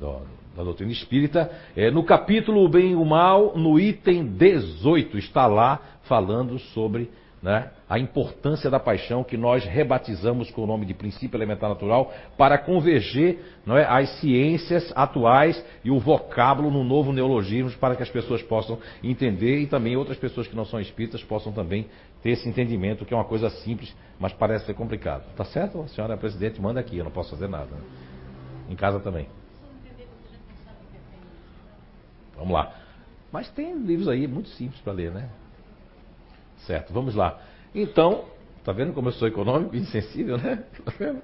[0.00, 0.22] do,
[0.56, 5.46] da doutrina espírita, é, no capítulo O Bem e o Mal, no item 18, está
[5.46, 7.10] lá falando sobre
[7.44, 12.10] né, a importância da paixão que nós rebatizamos com o nome de princípio elementar natural
[12.38, 18.02] para converger não é, as ciências atuais e o vocábulo no novo neologismo para que
[18.02, 21.86] as pessoas possam entender e também outras pessoas que não são espíritas possam também
[22.22, 25.30] ter esse entendimento que é uma coisa simples, mas parece ser complicado.
[25.36, 25.82] Tá certo?
[25.82, 27.66] A senhora presidente manda aqui, eu não posso fazer nada.
[27.66, 27.82] Né?
[28.70, 29.28] Em casa também.
[32.34, 32.74] Vamos lá.
[33.30, 35.28] Mas tem livros aí muito simples para ler, né?
[36.66, 37.38] Certo, vamos lá.
[37.74, 38.24] Então,
[38.64, 40.64] tá vendo como eu sou econômico e insensível, né?
[40.84, 41.22] Tá vendo?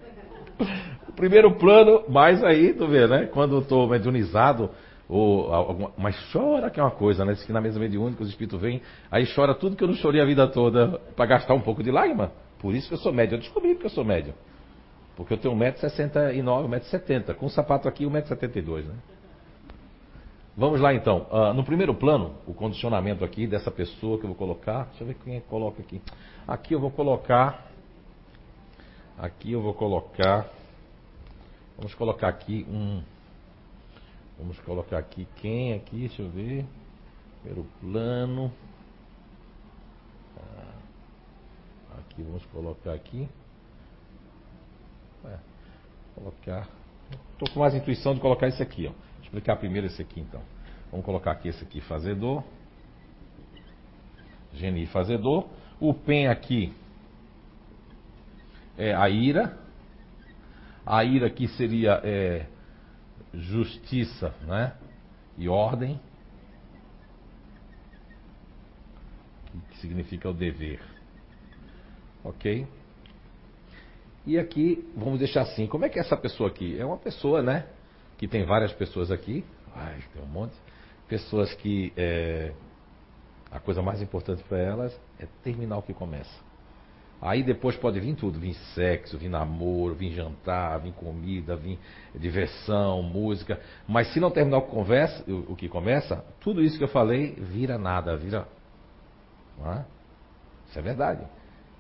[1.09, 3.27] O primeiro plano, mais aí, tu vê, né?
[3.27, 4.71] Quando eu estou mediunizado,
[5.09, 7.33] ou alguma, mas chora que é uma coisa, né?
[7.33, 10.21] Diz que na mesa mediúnica os espíritos vêm, aí chora tudo que eu não chorei
[10.21, 12.31] a vida toda para gastar um pouco de lágrima.
[12.59, 13.37] Por isso que eu sou médio.
[13.37, 14.35] Eu descobri que eu sou médio.
[15.17, 17.35] Porque eu tenho 1,69m, 1,70m.
[17.35, 18.95] Com um sapato aqui, 1,72m, né?
[20.57, 21.27] Vamos lá então.
[21.31, 24.87] Uh, no primeiro plano, o condicionamento aqui dessa pessoa que eu vou colocar.
[24.87, 26.03] Deixa eu ver quem é coloca aqui.
[26.47, 27.71] Aqui eu vou colocar.
[29.17, 30.49] Aqui eu vou colocar.
[31.77, 33.03] Vamos colocar aqui um.
[34.39, 36.67] Vamos colocar aqui quem aqui, deixa eu ver.
[37.43, 38.53] Primeiro plano.
[40.37, 43.29] Ah, aqui vamos colocar aqui.
[45.27, 45.39] É,
[46.15, 46.69] colocar.
[47.33, 50.43] Estou com mais intuição de colocar esse aqui, ó explicar primeiro esse aqui então.
[50.91, 52.43] Vamos colocar aqui esse aqui, fazedor.
[54.53, 55.49] Geni fazedor.
[55.79, 56.75] O pen aqui
[58.77, 59.57] é a ira.
[60.85, 62.47] A ira aqui seria é,
[63.33, 64.75] justiça né?
[65.39, 66.01] e ordem.
[69.71, 70.83] Que significa o dever.
[72.25, 72.67] Ok?
[74.27, 76.79] E aqui, vamos deixar assim, como é que é essa pessoa aqui?
[76.79, 77.67] É uma pessoa, né?
[78.21, 79.43] Que tem várias pessoas aqui,
[79.75, 80.53] ai, tem um monte,
[81.09, 82.53] pessoas que é,
[83.51, 86.31] a coisa mais importante para elas é terminar o que começa.
[87.23, 91.79] Aí depois pode vir tudo, vir sexo, vir namoro, vir jantar, vir comida, vir
[92.15, 93.59] diversão, música.
[93.89, 97.33] Mas se não terminar o que, conversa, o, que começa, tudo isso que eu falei
[97.39, 98.47] vira nada, vira.
[99.65, 99.83] É?
[100.69, 101.25] Isso é verdade.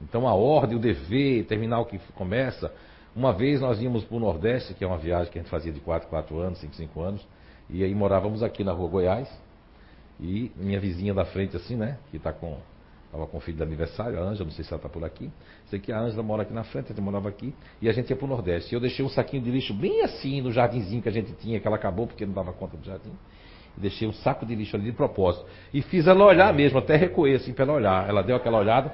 [0.00, 2.72] Então a ordem, o dever, terminar o que começa,
[3.14, 5.72] uma vez nós íamos para o Nordeste, que é uma viagem que a gente fazia
[5.72, 7.28] de 4, 4 anos, 5, 5 anos,
[7.68, 9.28] e aí morávamos aqui na rua Goiás,
[10.20, 12.58] e minha vizinha da frente, assim, né, que está com.
[13.06, 15.32] Estava com o filho de aniversário, a Ângela, não sei se ela está por aqui.
[15.68, 17.52] Sei que a Ângela mora aqui na frente, a gente morava aqui,
[17.82, 18.72] e a gente ia para o Nordeste.
[18.72, 21.58] E eu deixei um saquinho de lixo bem assim no jardinzinho que a gente tinha,
[21.58, 23.10] que ela acabou porque não dava conta do jardim.
[23.76, 25.44] Deixei um saco de lixo ali de propósito.
[25.72, 28.08] E fiz ela olhar mesmo, até recuer assim para ela olhar.
[28.08, 28.92] Ela deu aquela olhada.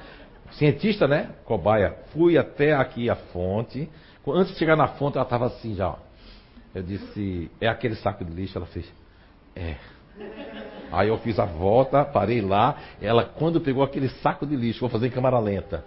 [0.52, 1.30] Cientista, né?
[1.44, 1.96] Cobaia.
[2.12, 3.88] Fui até aqui a fonte,
[4.28, 5.88] Antes de chegar na fonte, ela estava assim já.
[5.88, 5.96] Ó.
[6.74, 8.58] Eu disse, é aquele saco de lixo?
[8.58, 8.86] Ela fez,
[9.54, 9.76] é.
[10.92, 12.76] Aí eu fiz a volta, parei lá.
[13.00, 15.84] Ela, quando pegou aquele saco de lixo, vou fazer em câmera lenta.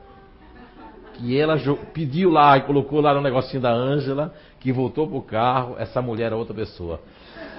[1.14, 1.58] Que ela
[1.94, 5.76] pediu lá e colocou lá no negocinho da Ângela, que voltou pro carro.
[5.78, 7.02] Essa mulher era outra pessoa.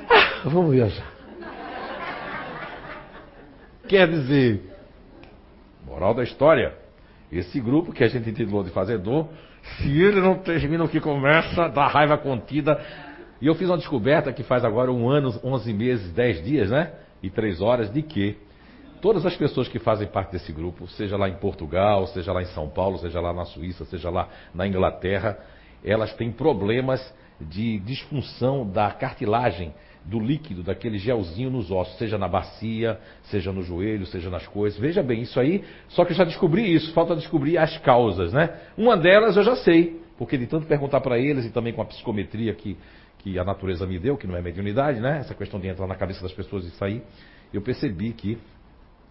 [0.09, 1.07] Ah, vamos viajar.
[3.87, 4.77] Quer dizer,
[5.85, 6.75] moral da história.
[7.31, 9.29] Esse grupo que a gente intitulou de Fazedor
[9.77, 12.81] se ele não termina o que começa, dá raiva contida.
[13.41, 16.93] E eu fiz uma descoberta que faz agora um ano, 11 meses, 10 dias, né?
[17.23, 18.37] E 3 horas, de que
[19.01, 22.47] todas as pessoas que fazem parte desse grupo, seja lá em Portugal, seja lá em
[22.47, 25.39] São Paulo, seja lá na Suíça, seja lá na Inglaterra,
[25.85, 27.01] elas têm problemas
[27.41, 29.73] de disfunção da cartilagem
[30.05, 34.79] do líquido, daquele gelzinho nos ossos, seja na bacia, seja no joelho, seja nas coisas.
[34.79, 38.59] Veja bem, isso aí, só que eu já descobri isso, falta descobrir as causas, né?
[38.77, 41.85] Uma delas eu já sei, porque de tanto perguntar para eles e também com a
[41.85, 42.77] psicometria que,
[43.19, 45.19] que a natureza me deu, que não é mediunidade, né?
[45.19, 47.03] Essa questão de entrar na cabeça das pessoas e sair,
[47.53, 48.39] eu percebi que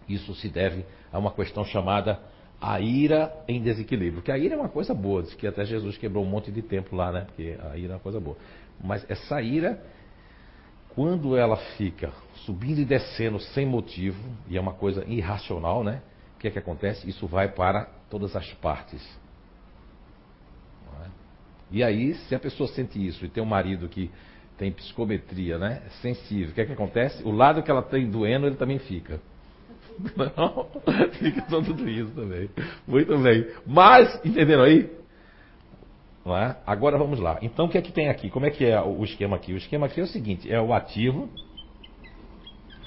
[0.08, 2.18] isso se deve a uma questão chamada
[2.60, 4.22] a ira em desequilíbrio.
[4.22, 6.60] Que a ira é uma coisa boa, diz que até Jesus quebrou um monte de
[6.60, 7.24] tempo lá, né?
[7.26, 8.36] Porque a ira é uma coisa boa.
[8.82, 9.82] Mas essa ira
[10.94, 12.12] Quando ela fica
[12.44, 14.18] subindo e descendo sem motivo,
[14.48, 16.02] e é uma coisa irracional, né?
[16.36, 17.08] O que é que acontece?
[17.08, 19.02] Isso vai para todas as partes.
[21.02, 21.06] É?
[21.70, 24.10] E aí, se a pessoa sente isso e tem um marido que
[24.56, 25.82] tem psicometria, né?
[26.02, 27.22] Sensível, o que é que acontece?
[27.22, 29.20] O lado que ela tem doendo, ele também fica.
[30.36, 30.66] Não,
[31.12, 32.50] fica tudo isso também.
[32.86, 33.46] Muito bem.
[33.66, 34.99] Mas, entenderam aí?
[36.30, 36.56] Não é?
[36.64, 37.40] Agora vamos lá.
[37.42, 38.30] Então o que é que tem aqui?
[38.30, 39.52] Como é que é o esquema aqui?
[39.52, 41.28] O esquema aqui é o seguinte: é o ativo,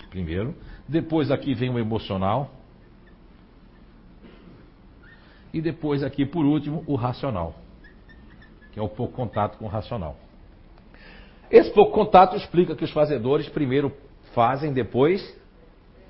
[0.10, 0.56] primeiro.
[0.88, 2.52] Depois aqui vem o emocional.
[5.54, 7.54] E depois aqui, por último, o racional.
[8.72, 10.16] Que é o pouco contato com o racional.
[11.52, 13.92] Esse pouco contato explica que os fazedores primeiro
[14.34, 15.22] fazem, depois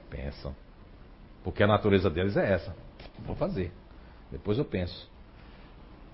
[0.07, 0.55] pensam.
[1.43, 2.75] Porque a natureza deles é essa.
[3.25, 3.71] Vou fazer.
[4.31, 5.11] Depois eu penso.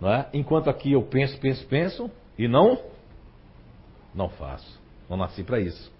[0.01, 0.25] É?
[0.33, 2.81] Enquanto aqui eu penso, penso, penso e não
[4.13, 4.79] não faço.
[5.09, 5.91] Não nasci para isso.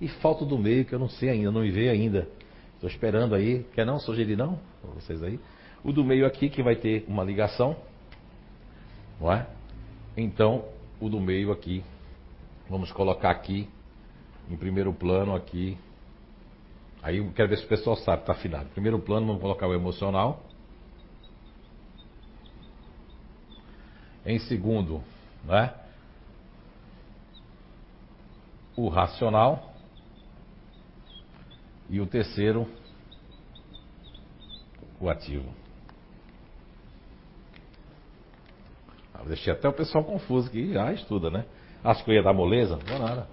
[0.00, 2.28] E falta do meio que eu não sei ainda, não me veio ainda.
[2.74, 3.64] Estou esperando aí.
[3.74, 4.58] Quer não sugerir não?
[4.94, 5.40] Vocês aí.
[5.82, 7.76] O do meio aqui que vai ter uma ligação.
[9.20, 9.46] Não é?
[10.16, 10.64] Então,
[11.00, 11.82] o do meio aqui.
[12.70, 13.68] Vamos colocar aqui
[14.50, 15.76] em primeiro plano aqui
[17.02, 18.68] Aí eu quero ver se o pessoal sabe, está afinado.
[18.70, 20.42] Primeiro plano, vamos colocar o emocional.
[24.28, 25.02] Em segundo,
[25.42, 25.72] né?
[28.76, 29.72] O racional.
[31.88, 32.68] E o terceiro,
[35.00, 35.48] o ativo.
[39.14, 41.46] Ah, deixei até o pessoal confuso que já estuda, né?
[41.82, 43.26] Acho que eu ia dar moleza, não nada.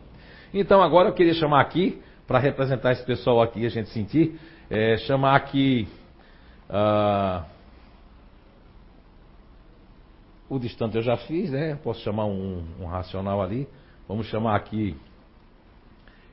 [0.53, 4.39] Então agora eu queria chamar aqui para representar esse pessoal aqui, a gente sentir,
[4.69, 5.89] é, chamar aqui
[6.69, 7.54] uh,
[10.49, 11.75] o distante eu já fiz, né?
[11.83, 13.67] Posso chamar um, um racional ali.
[14.07, 14.95] Vamos chamar aqui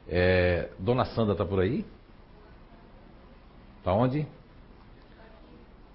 [0.09, 1.85] é, Dona Sandra tá por aí?
[3.83, 4.27] Tá onde?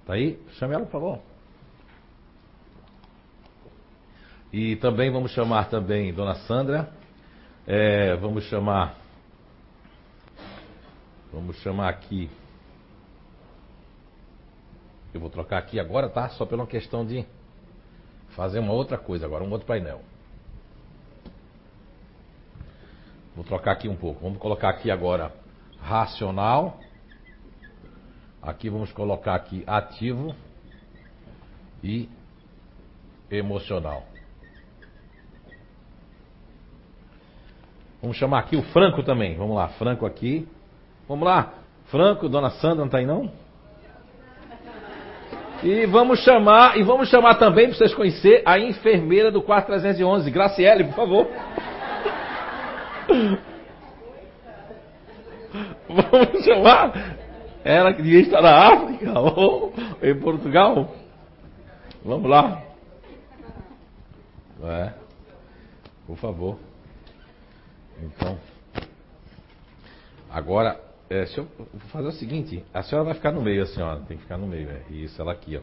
[0.05, 0.39] Tá aí?
[0.57, 1.19] Chame ela, por favor.
[4.51, 6.91] E também vamos chamar também Dona Sandra.
[7.65, 8.95] É, vamos chamar
[11.31, 12.29] Vamos chamar aqui.
[15.13, 16.29] Eu vou trocar aqui agora, tá?
[16.29, 17.25] Só pela questão de
[18.37, 19.99] fazer uma outra coisa agora, um outro painel.
[23.35, 24.21] Vou trocar aqui um pouco.
[24.21, 25.33] Vamos colocar aqui agora
[25.81, 26.79] racional.
[28.39, 30.35] Aqui vamos colocar aqui ativo
[31.83, 32.07] e
[33.31, 34.05] emocional.
[37.99, 39.35] Vamos chamar aqui o Franco também.
[39.35, 40.47] Vamos lá, Franco aqui.
[41.07, 41.55] Vamos lá.
[41.85, 43.31] Franco, Dona Sandra, não está aí não?
[45.63, 50.29] E vamos chamar, e vamos chamar também para vocês conhecer a enfermeira do quarto 311,
[50.29, 51.27] Graciele, por favor.
[55.89, 57.15] Vamos chamar
[57.63, 60.93] ela que devia estar na África ou em Portugal.
[62.03, 62.61] Vamos lá.
[64.63, 64.93] É.
[66.05, 66.57] Por favor.
[68.01, 68.37] Então.
[70.29, 70.79] Agora,
[71.09, 73.99] é, deixa eu vou fazer o seguinte: a senhora vai ficar no meio, a senhora
[74.01, 74.69] tem que ficar no meio.
[74.69, 75.61] É, isso, ela aqui, ó.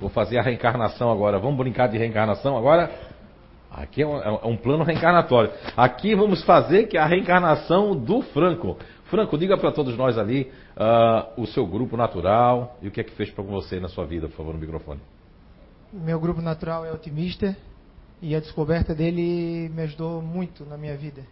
[0.00, 1.38] Vou fazer a reencarnação agora.
[1.38, 2.90] Vamos brincar de reencarnação agora?
[3.70, 5.52] Aqui é um, é um plano reencarnatório.
[5.76, 8.76] Aqui vamos fazer que é a reencarnação do Franco.
[9.04, 13.04] Franco, diga para todos nós ali uh, o seu grupo natural e o que é
[13.04, 15.00] que fez para você na sua vida, por favor, no microfone.
[15.92, 17.56] Meu grupo natural é otimista
[18.22, 21.22] e a descoberta dele me ajudou muito na minha vida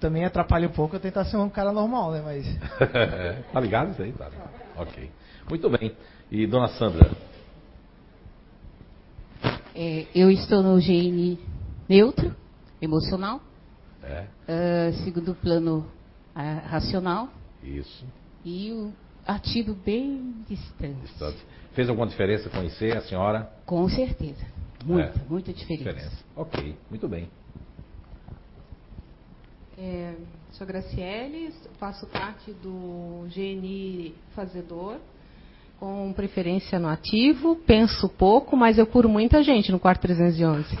[0.00, 2.22] também atrapalha um pouco eu tentar ser um cara normal, né?
[2.24, 2.46] Mas.
[3.52, 4.12] tá ligado isso aí?
[4.12, 4.30] Tá.
[4.76, 5.10] Ok.
[5.48, 5.92] Muito bem.
[6.30, 7.10] E dona Sandra?
[9.74, 11.38] É, eu estou no GN
[11.88, 12.34] neutro,
[12.80, 13.40] emocional.
[14.02, 14.24] É.
[14.48, 15.86] Uh, segundo plano
[16.34, 17.28] uh, racional.
[17.62, 18.04] Isso.
[18.44, 18.92] E o
[19.26, 21.00] ativo bem distante.
[21.02, 21.38] distante.
[21.74, 23.50] Fez alguma diferença conhecer a senhora?
[23.66, 24.44] Com certeza.
[24.84, 25.22] Muita, é.
[25.28, 25.92] muita diferença.
[25.92, 26.24] diferença.
[26.34, 27.28] Ok, muito bem.
[29.78, 30.14] É,
[30.52, 34.96] sou Graciele, faço parte do GNI Fazedor,
[35.78, 37.56] com preferência no ativo.
[37.66, 40.78] Penso pouco, mas eu curo muita gente no quarto 311.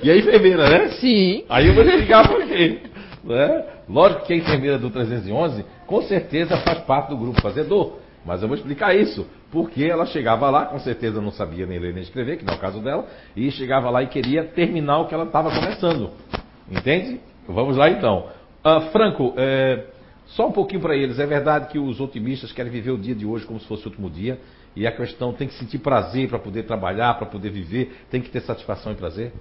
[0.00, 0.90] e a enfermeira, né?
[0.90, 1.44] Sim.
[1.48, 2.82] Aí eu vou explicar por quê.
[3.24, 3.64] Né?
[3.88, 7.98] Lógico que a enfermeira do 311 com certeza faz parte do grupo fazedor.
[8.24, 9.26] Mas eu vou explicar isso.
[9.50, 12.56] Porque ela chegava lá, com certeza não sabia nem ler nem escrever, que não é
[12.56, 16.10] o caso dela, e chegava lá e queria terminar o que ela estava começando.
[16.70, 17.20] Entende?
[17.48, 18.28] Vamos lá então.
[18.64, 19.86] Uh, Franco, é,
[20.26, 21.18] só um pouquinho para eles.
[21.18, 23.88] É verdade que os otimistas querem viver o dia de hoje como se fosse o
[23.88, 24.38] último dia.
[24.76, 28.30] E a questão tem que sentir prazer para poder trabalhar, para poder viver, tem que
[28.30, 29.32] ter satisfação e prazer?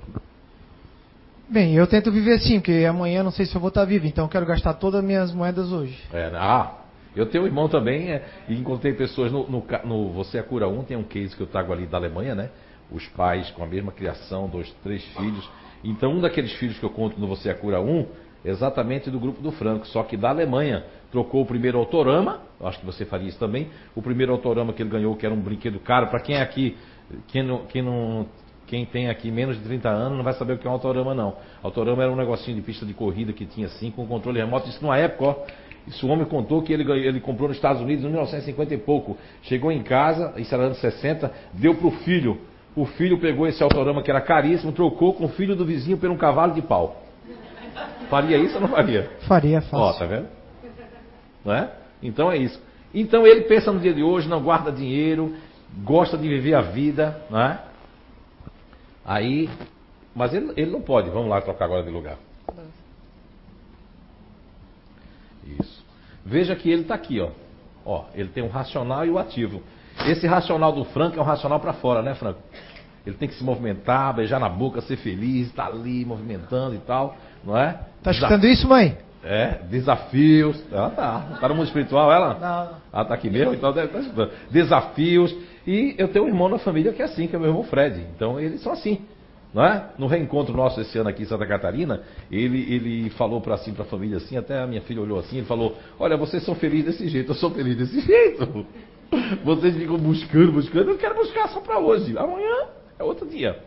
[1.47, 4.25] Bem, eu tento viver assim, porque amanhã não sei se eu vou estar vivo, então
[4.25, 5.97] eu quero gastar todas as minhas moedas hoje.
[6.11, 6.73] É, ah,
[7.15, 10.67] eu tenho um irmão também, é, e encontrei pessoas no, no, no Você é Cura
[10.67, 12.49] 1, tem um case que eu trago ali da Alemanha, né?
[12.91, 15.49] Os pais com a mesma criação, dois, três filhos.
[15.83, 18.05] Então, um daqueles filhos que eu conto no Você é Cura 1,
[18.43, 20.83] exatamente do grupo do Franco, só que da Alemanha.
[21.11, 23.69] Trocou o primeiro autorama, acho que você faria isso também.
[23.95, 26.77] O primeiro autorama que ele ganhou, que era um brinquedo caro, para quem é aqui,
[27.27, 28.27] quem não, quem não
[28.67, 31.15] quem tem aqui menos de 30 anos não vai saber o que é um autorama,
[31.15, 31.35] não.
[31.63, 34.69] Autorama era um negocinho de pista de corrida que tinha assim, com controle remoto.
[34.69, 35.35] Isso numa época, ó.
[35.87, 39.17] Isso o homem contou que ele, ele comprou nos Estados Unidos em 1950 e pouco.
[39.43, 42.39] Chegou em casa, isso era anos 60, deu pro filho.
[42.75, 46.09] O filho pegou esse autorama que era caríssimo, trocou com o filho do vizinho por
[46.09, 47.03] um cavalo de pau.
[48.09, 49.09] Faria isso ou não faria?
[49.27, 49.77] Faria fácil.
[49.77, 50.27] Ó, tá vendo?
[51.43, 51.71] Não é?
[52.01, 52.61] Então é isso.
[52.93, 55.35] Então ele pensa no dia de hoje, não guarda dinheiro,
[55.83, 57.59] gosta de viver a vida, não é?
[59.05, 59.49] Aí,
[60.15, 61.09] mas ele, ele não pode.
[61.09, 62.17] Vamos lá trocar agora de lugar.
[65.59, 65.85] Isso.
[66.25, 67.29] Veja que ele está aqui, ó.
[67.85, 69.63] Ó, ele tem um racional e o ativo.
[70.05, 72.39] Esse racional do Franco é um racional para fora, né, Franco?
[73.05, 77.15] Ele tem que se movimentar, beijar na boca, ser feliz, estar ali movimentando e tal,
[77.43, 77.79] não é?
[78.03, 78.97] Tá escutando isso, mãe?
[79.23, 80.63] É, desafios.
[80.71, 81.37] Ela tá.
[81.39, 82.37] Tá no mundo espiritual, ela?
[82.39, 82.77] Não.
[82.93, 84.31] Ela tá aqui mesmo, então deve estar escutando.
[84.49, 85.35] Desafios.
[85.67, 87.99] E eu tenho um irmão na família que é assim, que é meu irmão Fred.
[88.15, 89.01] Então eles são assim.
[89.55, 89.81] É?
[89.97, 93.83] No reencontro nosso esse ano aqui em Santa Catarina, ele, ele falou para assim, a
[93.83, 97.07] família assim, até a minha filha olhou assim, ele falou, olha, vocês são felizes desse
[97.07, 98.65] jeito, eu sou feliz desse jeito.
[99.43, 102.15] Vocês ficam buscando, buscando, eu quero buscar só para hoje.
[102.15, 102.67] Amanhã
[102.99, 103.57] é outro dia.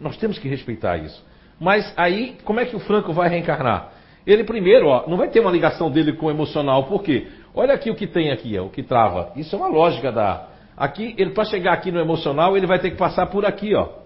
[0.00, 1.20] Nós temos que respeitar isso.
[1.58, 3.92] Mas aí, como é que o Franco vai reencarnar?
[4.24, 7.26] Ele primeiro, ó, não vai ter uma ligação dele com o emocional, por quê?
[7.54, 9.32] Olha aqui o que tem aqui, ó, o que trava.
[9.34, 10.48] Isso é uma lógica da.
[10.76, 14.05] Aqui, ele para chegar aqui no emocional, ele vai ter que passar por aqui, ó.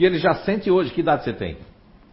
[0.00, 0.90] Que ele já sente hoje.
[0.94, 1.58] Que idade você tem?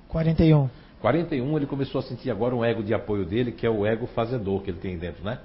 [0.10, 0.70] 41.
[1.00, 4.08] 41, ele começou a sentir agora um ego de apoio dele, que é o ego
[4.08, 5.40] fazedor que ele tem dentro, né?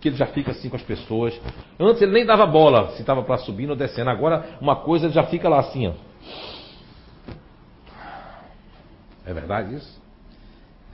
[0.00, 1.36] Que ele já fica assim com as pessoas.
[1.76, 4.10] Antes ele nem dava bola se estava para subindo ou descendo.
[4.10, 5.94] Agora, uma coisa, ele já fica lá assim, ó.
[9.26, 10.00] É verdade isso?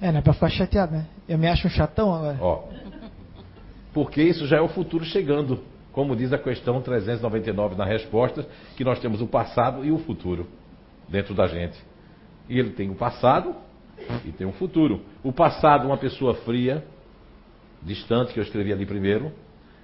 [0.01, 1.07] É, não é pra ficar chateado, né?
[1.29, 2.39] Eu me acho um chatão agora.
[2.41, 2.65] Ó.
[3.93, 5.61] Porque isso já é o futuro chegando.
[5.93, 10.49] Como diz a questão 399 na resposta, que nós temos o passado e o futuro
[11.09, 11.79] dentro da gente.
[12.49, 13.55] E ele tem o passado
[14.25, 15.01] e tem o futuro.
[15.23, 16.85] O passado, uma pessoa fria,
[17.83, 19.33] distante, que eu escrevi ali primeiro.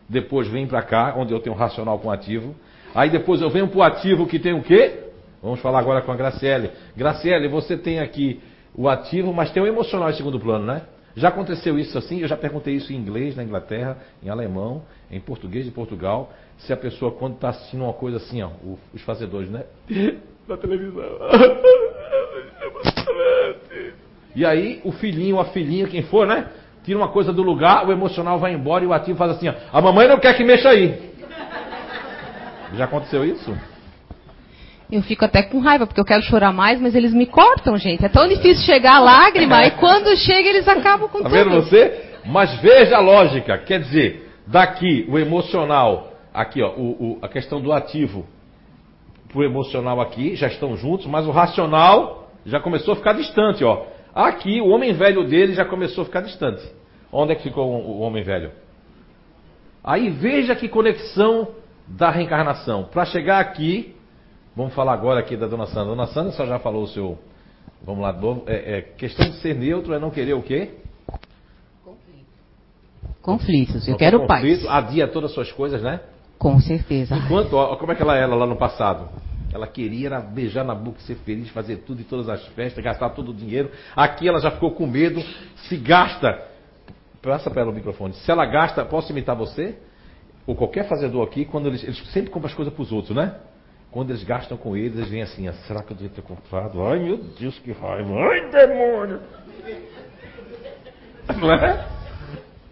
[0.08, 2.54] Depois vem para cá, onde eu tenho um racional com ativo.
[2.94, 5.04] Aí depois eu venho para o ativo que tem o quê?
[5.42, 6.70] Vamos falar agora com a Graciele.
[6.96, 8.40] Graciele, você tem aqui
[8.74, 10.82] o ativo, mas tem o emocional em segundo plano, né?
[11.16, 12.20] Já aconteceu isso assim?
[12.20, 16.32] Eu já perguntei isso em inglês na Inglaterra, em alemão, em português de Portugal.
[16.58, 18.50] Se a pessoa, quando está assistindo uma coisa assim, ó,
[18.92, 19.64] os fazedores, né?
[20.50, 21.04] Na televisão.
[24.34, 26.46] E aí, o filhinho, a filhinha, quem for, né?
[26.84, 29.54] Tira uma coisa do lugar, o emocional vai embora e o ativo faz assim, ó.
[29.72, 31.10] A mamãe não quer que mexa aí.
[32.74, 33.52] Já aconteceu isso?
[34.90, 38.04] Eu fico até com raiva, porque eu quero chorar mais, mas eles me cortam, gente.
[38.04, 41.32] É tão difícil chegar a lágrima, e quando chega eles acabam com Tá tudo.
[41.36, 42.00] vendo você?
[42.24, 43.58] Mas veja a lógica.
[43.58, 48.24] Quer dizer, daqui o emocional, aqui ó, o, o- a questão do ativo
[49.32, 53.84] pro emocional aqui, já estão juntos, mas o racional já começou a ficar distante, ó.
[54.14, 56.62] Aqui o homem velho dele já começou a ficar distante.
[57.12, 58.50] Onde é que ficou o, homem velho?
[59.82, 61.48] Aí veja que conexão
[61.86, 62.84] da reencarnação.
[62.84, 63.94] Para chegar aqui,
[64.54, 65.94] vamos falar agora aqui da dona Sandra.
[65.94, 67.18] Dona Sandra só já falou o seu.
[67.82, 68.44] Vamos lá de novo.
[68.46, 70.70] É, é questão de ser neutro é não querer o quê?
[73.22, 73.86] Conflitos.
[73.86, 74.42] Eu Não quero ter paz.
[74.42, 76.00] conflito, Adia todas as suas coisas, né?
[76.40, 77.14] Com certeza.
[77.14, 79.10] Enquanto, ó, como é que ela era lá no passado?
[79.52, 83.10] Ela queria era beijar na boca, ser feliz, fazer tudo em todas as festas, gastar
[83.10, 83.70] todo o dinheiro.
[83.94, 85.22] Aqui ela já ficou com medo.
[85.68, 86.42] Se gasta,
[87.20, 88.14] passa para ela o microfone.
[88.14, 89.76] Se ela gasta, posso imitar você?
[90.46, 93.34] Ou qualquer fazedor aqui, quando eles, eles sempre compram as coisas para os outros, né?
[93.90, 96.82] Quando eles gastam com eles, eles vêm assim, ó, será que eu devia ter comprado?
[96.86, 98.14] Ai meu Deus, que raiva!
[98.14, 99.20] Ai demônio!
[101.38, 101.99] Não é?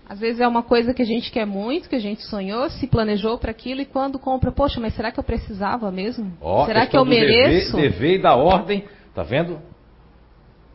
[0.08, 2.86] Às vezes é uma coisa que a gente quer muito, que a gente sonhou, se
[2.86, 6.32] planejou para aquilo, e quando compra, poxa, mas será que eu precisava mesmo?
[6.40, 7.76] Ó, será que eu dever- mereço?
[7.76, 8.84] Dever, e da ordem,
[9.14, 9.58] tá vendo?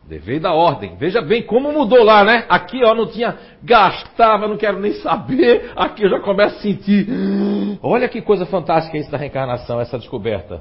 [0.08, 0.94] Dever e da ordem.
[0.96, 2.44] Veja bem como mudou lá, né?
[2.48, 5.72] Aqui, ó, não tinha, gastava, não quero nem saber.
[5.74, 7.08] Aqui eu já começo a sentir.
[7.82, 10.60] Olha que coisa fantástica isso da reencarnação, essa descoberta.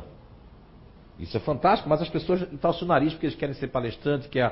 [1.24, 4.40] Isso é fantástico, mas as pessoas torcem o nariz porque eles querem ser palestrante, que
[4.40, 4.52] é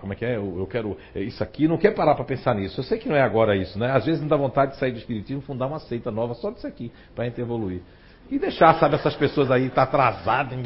[0.00, 0.36] como é que é?
[0.36, 2.80] Eu, eu quero isso aqui, não quer parar para pensar nisso.
[2.80, 3.90] Eu sei que não é agora isso, né?
[3.90, 6.66] Às vezes não dá vontade de sair do espiritismo, fundar uma seita nova só disso
[6.66, 7.82] aqui, para a gente evoluir.
[8.28, 10.56] E deixar, sabe, essas pessoas aí, tá atrasado.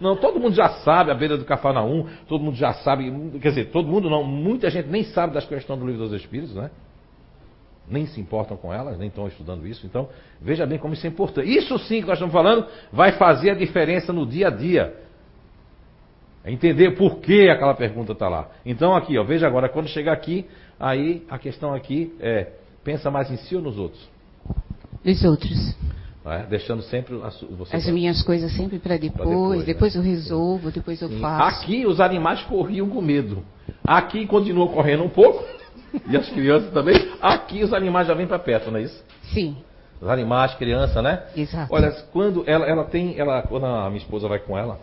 [0.00, 3.10] Não, todo mundo já sabe a beira do Cafarnaum, todo mundo já sabe,
[3.40, 6.54] quer dizer, todo mundo não, muita gente nem sabe das questões do livro dos Espíritos,
[6.54, 6.70] né?
[7.90, 9.86] Nem se importam com elas, nem estão estudando isso.
[9.86, 10.08] Então,
[10.40, 11.48] veja bem como isso é importante.
[11.50, 14.94] Isso sim que nós estamos falando vai fazer a diferença no dia a dia.
[16.44, 18.48] É entender por que aquela pergunta está lá.
[18.64, 20.46] Então, aqui, ó, veja agora, quando chegar aqui,
[20.78, 22.52] aí a questão aqui é:
[22.84, 24.08] pensa mais em si ou nos outros?
[25.04, 25.76] Os outros.
[26.24, 26.44] É?
[26.44, 27.74] Deixando sempre a você.
[27.74, 30.00] As minhas coisas sempre para depois, depois, depois, né?
[30.00, 31.20] eu resolvo, depois eu Sim.
[31.20, 31.62] faço.
[31.62, 33.42] Aqui os animais corriam com medo.
[33.82, 35.42] Aqui continuam correndo um pouco.
[36.08, 37.12] E as crianças também.
[37.20, 39.04] Aqui os animais já vêm para perto, não é isso?
[39.32, 39.56] Sim,
[40.00, 41.24] Os animais, criança, né?
[41.36, 41.72] exato.
[41.74, 44.78] Olha, quando ela, ela tem, ela, quando a minha esposa vai com ela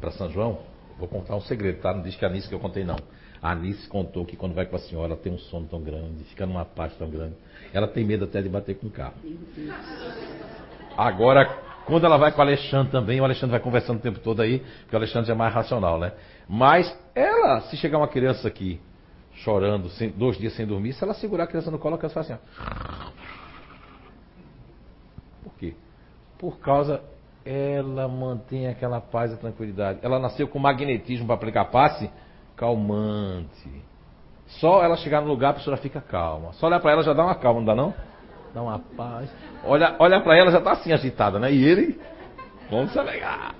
[0.00, 0.58] para São João,
[0.98, 1.92] vou contar um segredo, tá?
[1.92, 2.96] Não diz que é a Anice que eu contei não.
[3.42, 6.24] A Anice contou que quando vai com a senhora, ela tem um sono tão grande,
[6.24, 7.34] fica numa paz tão grande.
[7.72, 9.14] Ela tem medo até de bater com o carro.
[10.96, 11.44] Agora,
[11.86, 14.58] quando ela vai com o Alexandre também, o Alexandre vai conversando o tempo todo aí,
[14.82, 16.12] porque o Alexandre é mais racional, né?
[16.48, 18.80] Mas ela, se chegar uma criança aqui
[19.44, 22.14] chorando, sem- dois dias sem dormir, se ela segurar a criança no colo, a criança
[22.14, 23.08] faz assim, ó.
[25.44, 25.74] Por quê?
[26.38, 27.02] Por causa
[27.44, 30.00] ela mantém aquela paz e tranquilidade.
[30.02, 32.10] Ela nasceu com magnetismo para aplicar passe
[32.56, 33.70] calmante.
[34.46, 36.52] Só ela chegar no lugar, a pessoa fica calma.
[36.54, 37.94] Só olhar para ela já dá uma calma, não dá não?
[38.54, 39.30] Dá uma paz.
[39.64, 41.52] Olha, olha para ela já tá assim agitada, né?
[41.52, 42.00] E ele,
[42.70, 43.54] vamos se alegar.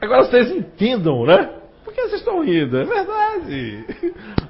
[0.00, 1.63] Agora vocês entendam, né?
[1.84, 2.78] Por que vocês estão rindo?
[2.78, 3.84] É verdade.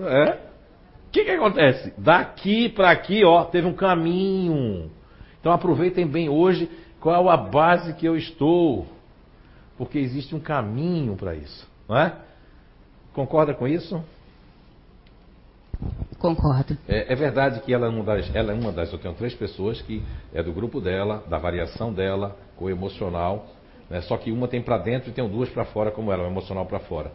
[0.00, 0.48] É.
[1.08, 1.94] O que, que acontece?
[1.96, 4.90] Daqui para aqui, ó, teve um caminho.
[5.40, 6.70] Então aproveitem bem hoje
[7.00, 8.86] qual a base que eu estou.
[9.76, 12.14] Porque existe um caminho para isso, não é?
[13.14, 14.02] Concorda com isso?
[16.18, 16.76] Concordo.
[16.88, 18.92] É, é verdade que ela é, uma das, ela é uma das.
[18.92, 20.02] Eu tenho três pessoas que
[20.34, 23.46] é do grupo dela, da variação dela, com o emocional.
[23.90, 24.00] Né?
[24.02, 26.66] Só que uma tem para dentro e tem duas para fora, como ela, o emocional
[26.66, 27.12] para fora.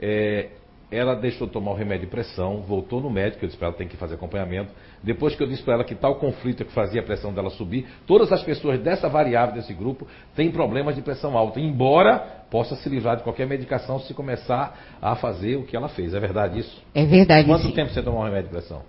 [0.00, 0.48] É,
[0.92, 3.76] ela deixou de tomar o remédio de pressão, voltou no médico, eu disse para ela
[3.76, 4.70] tem que fazer acompanhamento.
[5.02, 7.86] Depois que eu disse para ela que tal conflito que fazia a pressão dela subir,
[8.06, 10.06] todas as pessoas dessa variável, desse grupo,
[10.36, 12.18] têm problemas de pressão alta, embora
[12.50, 16.12] possa se livrar de qualquer medicação se começar a fazer o que ela fez.
[16.12, 16.82] É verdade isso?
[16.94, 17.48] É verdade.
[17.48, 17.72] Quanto sim.
[17.72, 18.82] tempo você tomou um remédio de pressão?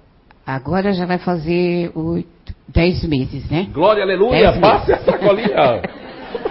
[0.45, 3.69] Agora já vai fazer oito, dez meses, né?
[3.71, 5.81] Glória, aleluia, passe a sacolinha.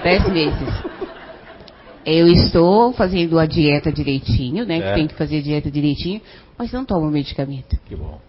[0.03, 0.69] Dez meses.
[2.05, 4.79] Eu estou fazendo a dieta direitinho, né?
[4.79, 4.81] É.
[4.81, 6.21] Que tem que fazer a dieta direitinho,
[6.59, 7.79] mas não tomo medicamento.
[7.87, 8.21] Que bom.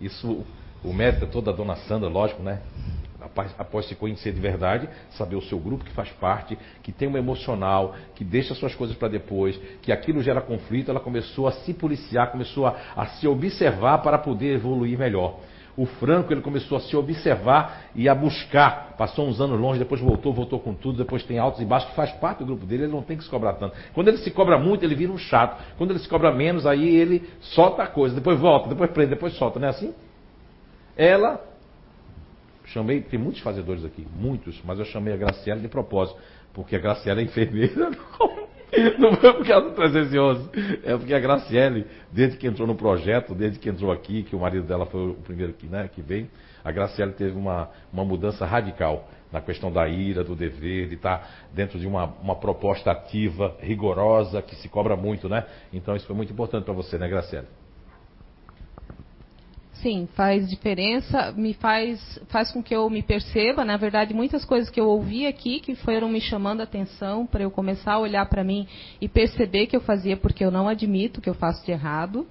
[0.00, 0.42] Isso,
[0.82, 2.60] o mérito é todo da dona Sandra, lógico, né?
[3.20, 7.06] Após, após se conhecer de verdade, saber o seu grupo que faz parte, que tem
[7.06, 11.52] um emocional, que deixa suas coisas para depois, que aquilo gera conflito, ela começou a
[11.52, 15.38] se policiar, começou a, a se observar para poder evoluir melhor.
[15.80, 18.94] O Franco, ele começou a se observar e a buscar.
[18.98, 21.96] Passou uns anos longe, depois voltou, voltou com tudo, depois tem altos e baixos, que
[21.96, 23.74] faz parte do grupo dele, ele não tem que se cobrar tanto.
[23.94, 25.58] Quando ele se cobra muito, ele vira um chato.
[25.78, 29.32] Quando ele se cobra menos, aí ele solta a coisa, depois volta, depois prende, depois
[29.38, 29.94] solta, não é assim?
[30.98, 31.42] Ela,
[32.66, 36.20] chamei, tem muitos fazedores aqui, muitos, mas eu chamei a Graciela de propósito,
[36.52, 37.90] porque a Graciela é enfermeira,
[38.98, 40.50] não, foi por causa do 311,
[40.84, 44.40] é porque a Graciele, desde que entrou no projeto, desde que entrou aqui, que o
[44.40, 46.28] marido dela foi o primeiro que, né, que veio,
[46.64, 51.48] a Graciele teve uma, uma mudança radical na questão da ira, do dever, de estar
[51.52, 55.46] dentro de uma, uma proposta ativa, rigorosa, que se cobra muito, né?
[55.72, 57.46] Então isso foi muito importante para você, né, Graciele?
[59.82, 64.68] Sim, faz diferença, me faz, faz com que eu me perceba, na verdade, muitas coisas
[64.68, 68.26] que eu ouvi aqui que foram me chamando a atenção para eu começar a olhar
[68.26, 68.68] para mim
[69.00, 72.26] e perceber que eu fazia porque eu não admito que eu faço de errado.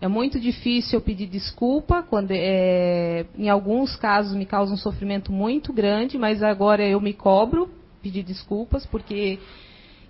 [0.00, 5.32] É muito difícil eu pedir desculpa, quando é, em alguns casos me causa um sofrimento
[5.32, 7.68] muito grande, mas agora eu me cobro
[8.00, 9.40] pedir desculpas porque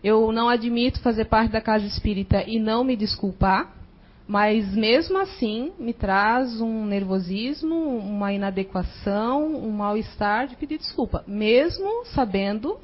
[0.04, 3.81] eu não admito fazer parte da casa espírita e não me desculpar.
[4.26, 12.04] Mas mesmo assim me traz um nervosismo, uma inadequação, um mal-estar de pedir desculpa, mesmo
[12.06, 12.78] sabendo,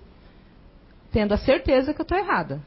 [1.13, 2.61] tendo a certeza que eu estou errada.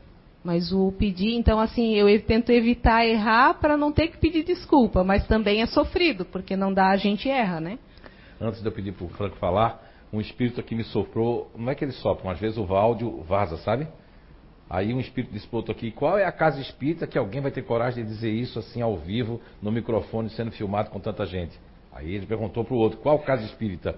[0.43, 5.03] Mas o pedir, então assim, eu tento evitar errar para não ter que pedir desculpa,
[5.03, 7.77] mas também é sofrido, porque não dá, a gente erra, né?
[8.39, 11.75] Antes de eu pedir para o Franco falar, um espírito aqui me soprou, não é
[11.75, 13.87] que ele sopra, mas às vezes o áudio vaza, sabe?
[14.73, 17.51] Aí um espírito disse pro outro aqui, qual é a casa espírita que alguém vai
[17.51, 21.59] ter coragem de dizer isso assim ao vivo, no microfone, sendo filmado com tanta gente?
[21.91, 23.93] Aí ele perguntou pro outro, qual casa espírita?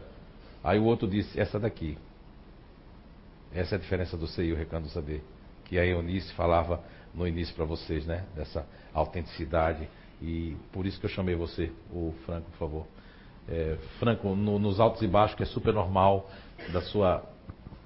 [0.64, 1.96] Aí o outro disse, essa daqui.
[3.54, 5.24] Essa é a diferença do C e o Recanto do Saber.
[5.66, 8.26] Que a Eunice falava no início para vocês, né?
[8.36, 8.66] Dessa
[8.96, 9.88] autenticidade.
[10.20, 12.88] E por isso que eu chamei você, o Franco, por favor.
[13.48, 16.28] É, Franco, no- nos altos e baixos, que é super normal,
[16.72, 17.24] da sua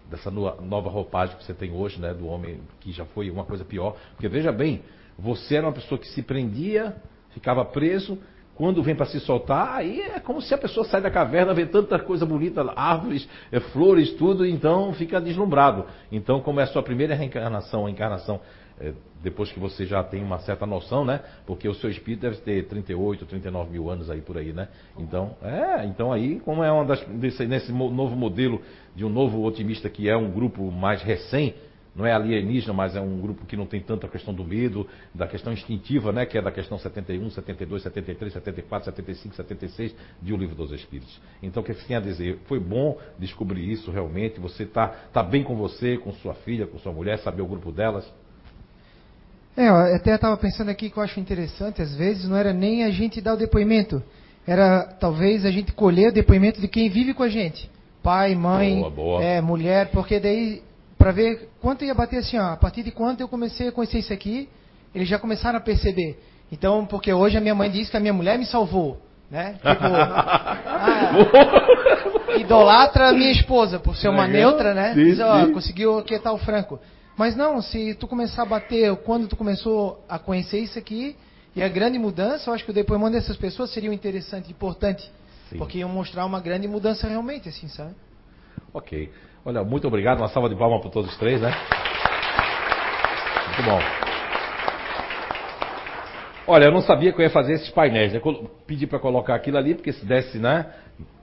[0.10, 3.66] dessa nova roupagem que você tem hoje, né, do homem que já foi uma coisa
[3.66, 3.96] pior.
[4.12, 4.82] Porque veja bem,
[5.18, 6.96] você era uma pessoa que se prendia,
[7.32, 8.18] ficava preso,
[8.58, 11.68] quando vem para se soltar, aí é como se a pessoa sai da caverna, vê
[11.68, 15.86] tanta coisa bonita, árvores, eh, flores, tudo, então fica deslumbrado.
[16.12, 18.42] Então, como é a sua primeira reencarnação, a encarnação,
[18.80, 21.22] eh, depois que você já tem uma certa noção, né?
[21.46, 24.68] Porque o seu espírito deve ter 38, 39 mil anos aí por aí, né?
[24.98, 28.62] Então, é, então aí, como é uma das, desse, nesse novo modelo
[28.96, 31.56] de um novo otimista que é um grupo mais recém,
[31.98, 35.28] não é alienígena, mas é um grupo que não tem tanta questão do medo, da
[35.28, 36.28] questão instintiva, né?
[36.28, 41.20] Que é da questão 71, 72, 73, 74, 75, 76 de O Livro dos Espíritos.
[41.42, 42.38] Então, o que você tem a dizer?
[42.46, 44.40] Foi bom descobrir isso realmente.
[44.40, 47.72] Você está tá bem com você, com sua filha, com sua mulher, saber o grupo
[47.72, 48.08] delas.
[49.58, 52.84] É, eu até estava pensando aqui que eu acho interessante, às vezes não era nem
[52.84, 54.04] a gente dar o depoimento,
[54.46, 57.68] era talvez a gente colher o depoimento de quem vive com a gente.
[58.04, 59.24] Pai, mãe, Boa, boa.
[59.24, 60.62] É, mulher, porque daí,
[60.96, 63.98] para ver quanto ia bater assim, ó, a partir de quanto eu comecei a conhecer
[63.98, 64.48] isso aqui,
[64.94, 66.20] eles já começaram a perceber.
[66.52, 69.54] Então, porque hoje a minha mãe diz que a minha mulher me salvou, né?
[69.54, 69.66] Tipo,
[70.70, 71.16] ah,
[72.38, 74.94] idolatra a minha esposa por ser uma neutra, né?
[74.94, 76.80] Diz, ó, conseguiu aquietar o Franco.
[77.18, 81.16] Mas não, se tu começar a bater quando tu começou a conhecer isso aqui,
[81.56, 85.12] e a grande mudança, eu acho que o depoimento dessas pessoas seria interessante, importante.
[85.50, 85.58] Sim.
[85.58, 87.96] Porque iam mostrar uma grande mudança realmente, assim, sabe?
[88.72, 89.12] Ok.
[89.44, 90.20] Olha, muito obrigado.
[90.20, 91.52] Uma salva de palmas para todos os três, né?
[93.48, 93.80] Muito bom.
[96.46, 98.14] Olha, eu não sabia que eu ia fazer esses painéis.
[98.14, 98.22] Né?
[98.68, 100.72] Pedi para colocar aquilo ali, porque se desse né,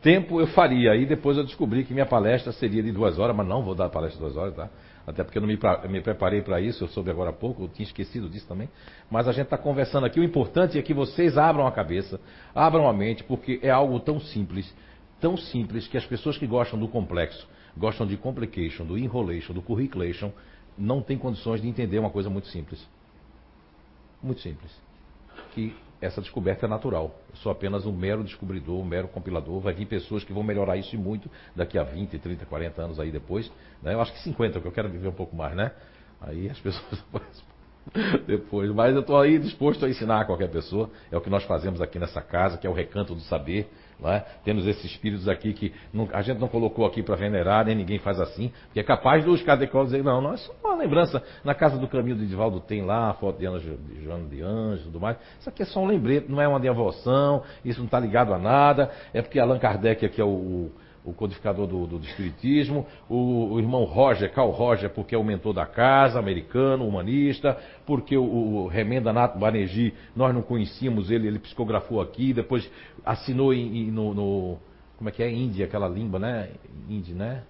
[0.03, 0.90] tempo eu faria.
[0.90, 3.88] Aí depois eu descobri que minha palestra seria de duas horas, mas não vou dar
[3.88, 4.68] palestra de duas horas, tá?
[5.07, 7.68] Até porque eu não me, me preparei para isso, eu soube agora há pouco, eu
[7.68, 8.68] tinha esquecido disso também.
[9.11, 10.18] Mas a gente está conversando aqui.
[10.18, 12.20] O importante é que vocês abram a cabeça,
[12.55, 14.74] abram a mente, porque é algo tão simples,
[15.20, 17.46] tão simples, que as pessoas que gostam do complexo,
[17.76, 20.32] gostam de complication, do enrolation, do curriculation,
[20.76, 22.86] não têm condições de entender uma coisa muito simples.
[24.22, 24.84] Muito simples
[25.55, 25.74] que
[26.05, 27.18] essa descoberta é natural.
[27.30, 29.61] Eu sou apenas um mero descobridor, um mero compilador.
[29.61, 33.00] Vai vir pessoas que vão melhorar isso e muito daqui a 20, 30, 40 anos
[33.00, 33.50] aí depois.
[33.82, 33.94] né?
[33.94, 35.72] Eu acho que 50, porque eu quero viver um pouco mais, né?
[36.20, 37.02] Aí as pessoas
[38.26, 38.70] depois.
[38.74, 40.90] Mas eu estou aí disposto a ensinar a qualquer pessoa.
[41.11, 43.70] É o que nós fazemos aqui nessa casa, que é o recanto do saber.
[44.05, 44.20] É?
[44.45, 47.99] Temos esses espíritos aqui que não- a gente não colocou aqui para venerar, nem ninguém
[47.99, 48.53] faz assim.
[48.66, 51.22] Porque é capaz dos cadecólogos dizer, não, não, é só uma lembrança.
[51.45, 54.42] Na casa do caminho do Edivaldo tem lá a foto de, Anjo, de Joana de
[54.42, 55.16] Anjos e tudo mais.
[55.38, 58.38] Isso aqui é só um lembrete, não é uma devoção, isso não está ligado a
[58.38, 58.90] nada.
[59.12, 60.70] É porque Allan Kardec aqui é o,
[61.05, 65.52] o- codificador do, do- Espiritismo, o, o irmão Roger, Carl Roger, porque é o mentor
[65.52, 71.38] da casa, americano, humanista, porque o, o Remenda Nato Banerjee, nós não conhecíamos ele, ele
[71.38, 72.68] psicografou aqui, depois
[73.05, 74.59] assinou em, em- no, no-
[74.96, 76.48] como é que é, Índia, aquela língua, né?
[76.88, 77.42] Índia, né?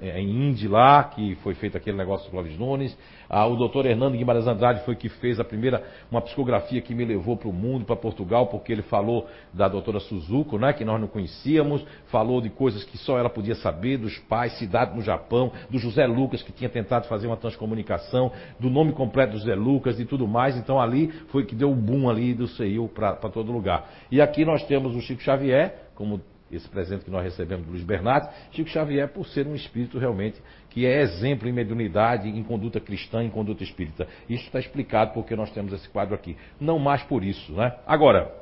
[0.00, 2.96] É em Indy lá, que foi feito aquele negócio do Clóvis Nunes.
[3.28, 7.04] Ah, o doutor Hernando Guimarães Andrade foi que fez a primeira, uma psicografia que me
[7.04, 10.98] levou para o mundo, para Portugal, porque ele falou da doutora Suzuko, né, que nós
[10.98, 15.52] não conhecíamos, falou de coisas que só ela podia saber, dos pais, cidade no Japão,
[15.68, 20.00] do José Lucas, que tinha tentado fazer uma transcomunicação, do nome completo do José Lucas
[20.00, 20.56] e tudo mais.
[20.56, 23.90] Então ali foi que deu o boom ali do CEIU para todo lugar.
[24.10, 26.20] E aqui nós temos o Chico Xavier, como
[26.50, 30.40] esse presente que nós recebemos do Luiz Bernardo, Chico Xavier por ser um espírito realmente
[30.70, 34.06] que é exemplo em mediunidade, em conduta cristã, em conduta espírita.
[34.28, 36.36] Isso está explicado porque nós temos esse quadro aqui.
[36.60, 37.76] Não mais por isso, né?
[37.86, 38.32] Agora,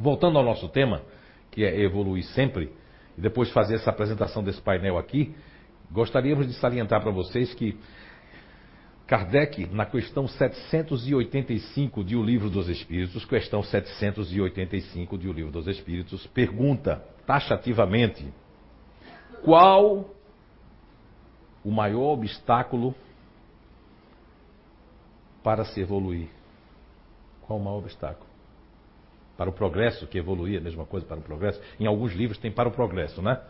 [0.00, 1.02] voltando ao nosso tema,
[1.50, 2.72] que é evoluir sempre,
[3.16, 5.34] e depois fazer essa apresentação desse painel aqui,
[5.90, 7.78] gostaríamos de salientar para vocês que
[9.06, 15.68] Kardec, na questão 785 de O Livro dos Espíritos, questão 785 de O Livro dos
[15.68, 18.32] Espíritos, pergunta taxativamente
[19.44, 20.10] qual
[21.64, 22.94] o maior obstáculo
[25.42, 26.28] para se evoluir?
[27.46, 28.26] Qual o maior obstáculo?
[29.36, 31.60] Para o progresso, que evoluir é a mesma coisa para o progresso.
[31.78, 33.40] Em alguns livros tem para o progresso, né?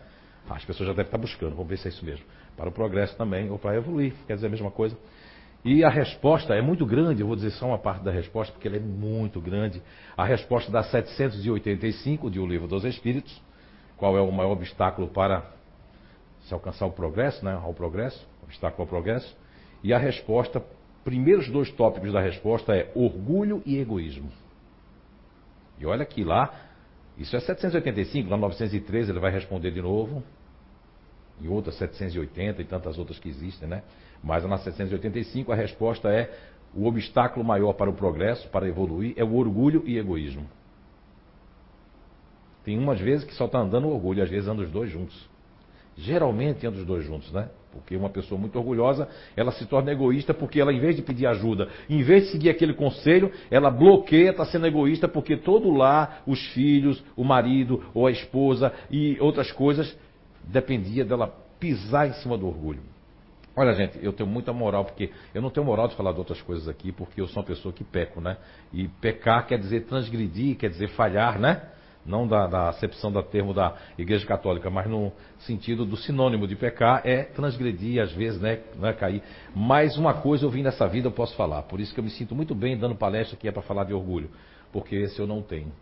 [0.48, 2.24] As pessoas já devem estar buscando, vamos ver se é isso mesmo.
[2.56, 4.96] Para o progresso também, ou para evoluir, quer dizer a mesma coisa.
[5.64, 8.68] E a resposta é muito grande, eu vou dizer só uma parte da resposta, porque
[8.68, 9.82] ela é muito grande.
[10.16, 13.42] A resposta dá 785 de O Livro dos Espíritos.
[13.96, 15.44] Qual é o maior obstáculo para
[16.42, 17.52] se alcançar o progresso, né?
[17.54, 19.36] Ao progresso, obstáculo ao progresso.
[19.82, 20.62] E a resposta,
[21.04, 24.30] primeiros dois tópicos da resposta é orgulho e egoísmo.
[25.78, 26.54] E olha que lá,
[27.18, 30.22] isso é 785, lá 913 ele vai responder de novo.
[31.40, 33.82] E outras 780 e tantas outras que existem, né?
[34.22, 36.30] Mas na 785 a resposta é
[36.74, 40.46] o obstáculo maior para o progresso, para evoluir, é o orgulho e egoísmo.
[42.66, 45.16] Tem umas vezes que só está andando o orgulho, às vezes andam os dois juntos.
[45.96, 47.48] Geralmente anda os dois juntos, né?
[47.70, 51.28] Porque uma pessoa muito orgulhosa, ela se torna egoísta porque ela, em vez de pedir
[51.28, 56.22] ajuda, em vez de seguir aquele conselho, ela bloqueia, está sendo egoísta porque todo lá,
[56.26, 59.96] os filhos, o marido ou a esposa e outras coisas,
[60.42, 62.82] dependia dela pisar em cima do orgulho.
[63.54, 66.42] Olha, gente, eu tenho muita moral, porque eu não tenho moral de falar de outras
[66.42, 68.36] coisas aqui, porque eu sou uma pessoa que peco, né?
[68.72, 71.75] E pecar quer dizer transgredir, quer dizer falhar, né?
[72.06, 76.54] Não da, da acepção da termo da Igreja Católica, mas no sentido do sinônimo de
[76.54, 78.60] pecar é transgredir, às vezes, né?
[78.78, 79.22] Não é cair.
[79.54, 81.62] Mas uma coisa eu vim nessa vida, eu posso falar.
[81.62, 83.92] Por isso que eu me sinto muito bem dando palestra que é para falar de
[83.92, 84.30] orgulho,
[84.72, 85.72] porque esse eu não tenho.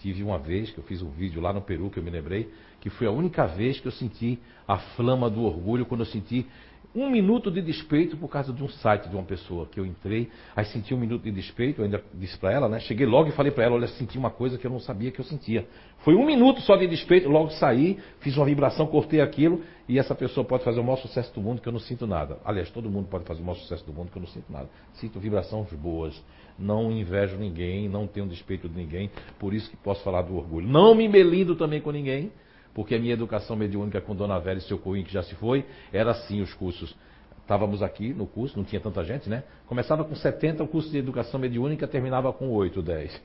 [0.00, 2.52] Tive uma vez que eu fiz um vídeo lá no Peru, que eu me lembrei,
[2.80, 6.46] que foi a única vez que eu senti a flama do orgulho, quando eu senti
[6.94, 10.30] um minuto de despeito por causa de um site de uma pessoa que eu entrei,
[10.54, 12.78] aí senti um minuto de despeito, eu ainda disse para ela, né?
[12.80, 15.20] Cheguei logo e falei para ela, olha, senti uma coisa que eu não sabia que
[15.20, 15.66] eu sentia.
[15.98, 20.14] Foi um minuto só de despeito, logo saí, fiz uma vibração, cortei aquilo, e essa
[20.14, 22.38] pessoa pode fazer o maior sucesso do mundo que eu não sinto nada.
[22.44, 24.68] Aliás, todo mundo pode fazer o maior sucesso do mundo que eu não sinto nada.
[24.94, 26.22] Sinto vibrações boas,
[26.58, 30.68] não invejo ninguém, não tenho despeito de ninguém, por isso que posso falar do orgulho.
[30.68, 32.30] Não me melindo também com ninguém,
[32.74, 35.64] porque a minha educação mediúnica com Dona Vera e seu Coim, que já se foi,
[35.92, 36.94] era assim os cursos.
[37.40, 39.44] Estávamos aqui no curso, não tinha tanta gente, né?
[39.66, 43.22] Começava com 70, o curso de educação mediúnica terminava com 8, 10.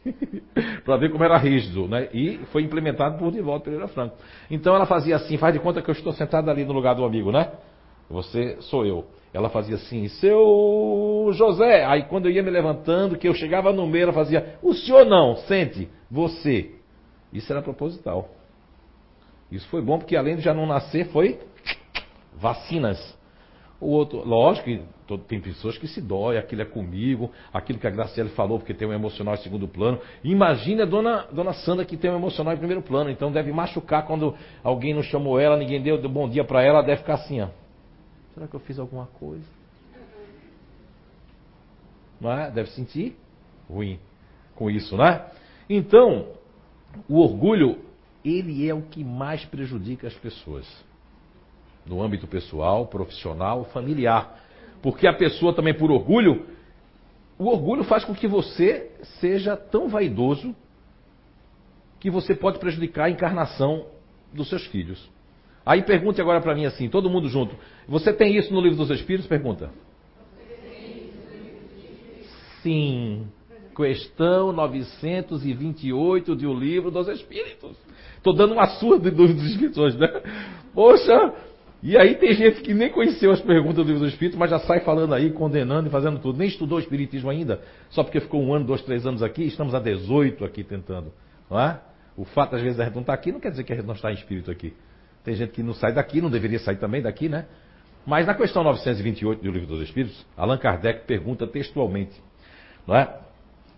[0.83, 2.09] Para ver como era rígido, né?
[2.13, 4.17] E foi implementado por Divaldo Pereira Franco.
[4.51, 7.05] Então ela fazia assim, faz de conta que eu estou sentado ali no lugar do
[7.05, 7.49] amigo, né?
[8.09, 9.05] Você sou eu.
[9.33, 11.85] Ela fazia assim, seu José.
[11.85, 15.05] Aí quando eu ia me levantando, que eu chegava no meio, ela fazia, o senhor
[15.05, 16.71] não, sente, você.
[17.31, 18.38] Isso era proposital.
[19.51, 21.39] Isso foi bom porque além de já não nascer, foi
[22.35, 23.17] vacinas.
[23.81, 24.83] O outro, lógico que
[25.27, 28.87] tem pessoas que se dói, aquilo é comigo, aquilo que a Graciela falou, porque tem
[28.87, 29.99] um emocional em segundo plano.
[30.23, 34.05] Imagina a dona, dona Sandra que tem um emocional em primeiro plano, então deve machucar
[34.05, 37.41] quando alguém não chamou ela, ninguém deu, deu bom dia para ela, deve ficar assim,
[37.41, 37.47] ó.
[38.33, 39.45] Será que eu fiz alguma coisa?
[42.19, 42.51] Não é?
[42.51, 43.15] Deve sentir
[43.69, 43.97] ruim
[44.55, 45.25] com isso, né?
[45.69, 46.27] Então,
[47.07, 47.79] o orgulho
[48.23, 50.67] ele é o que mais prejudica as pessoas.
[51.85, 54.39] No âmbito pessoal, profissional, familiar.
[54.81, 56.45] Porque a pessoa também, por orgulho,
[57.37, 60.55] o orgulho faz com que você seja tão vaidoso
[61.99, 63.87] que você pode prejudicar a encarnação
[64.33, 65.09] dos seus filhos.
[65.65, 67.55] Aí pergunte agora para mim assim, todo mundo junto.
[67.87, 69.27] Você tem isso no livro dos Espíritos?
[69.27, 69.69] Pergunta.
[72.61, 73.27] Sim.
[73.75, 77.77] Questão 928 de O Livro dos Espíritos.
[78.29, 80.07] Estou dando uma surda dos Espíritos né?
[80.73, 81.33] Poxa!
[81.81, 84.59] E aí tem gente que nem conheceu as perguntas do livro dos Espíritos, mas já
[84.59, 86.37] sai falando aí, condenando e fazendo tudo.
[86.37, 89.79] Nem estudou Espiritismo ainda, só porque ficou um ano, dois, três anos aqui, estamos há
[89.79, 91.11] 18 aqui tentando.
[91.49, 91.79] Não é?
[92.17, 93.85] O fato, às vezes, a gente não estar aqui não quer dizer que a gente
[93.85, 94.73] não está em espírito aqui.
[95.23, 97.45] Tem gente que não sai daqui, não deveria sair também daqui, né?
[98.05, 102.13] Mas na questão 928 do Livro dos Espíritos, Allan Kardec pergunta textualmente,
[102.85, 103.09] não é?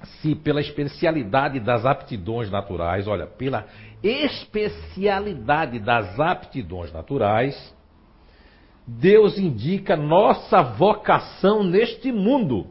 [0.04, 3.68] Se pela especialidade das aptidões naturais, olha, pela
[4.04, 7.76] especialidade das aptidões naturais,
[8.88, 12.68] Deus indica nossa vocação neste mundo.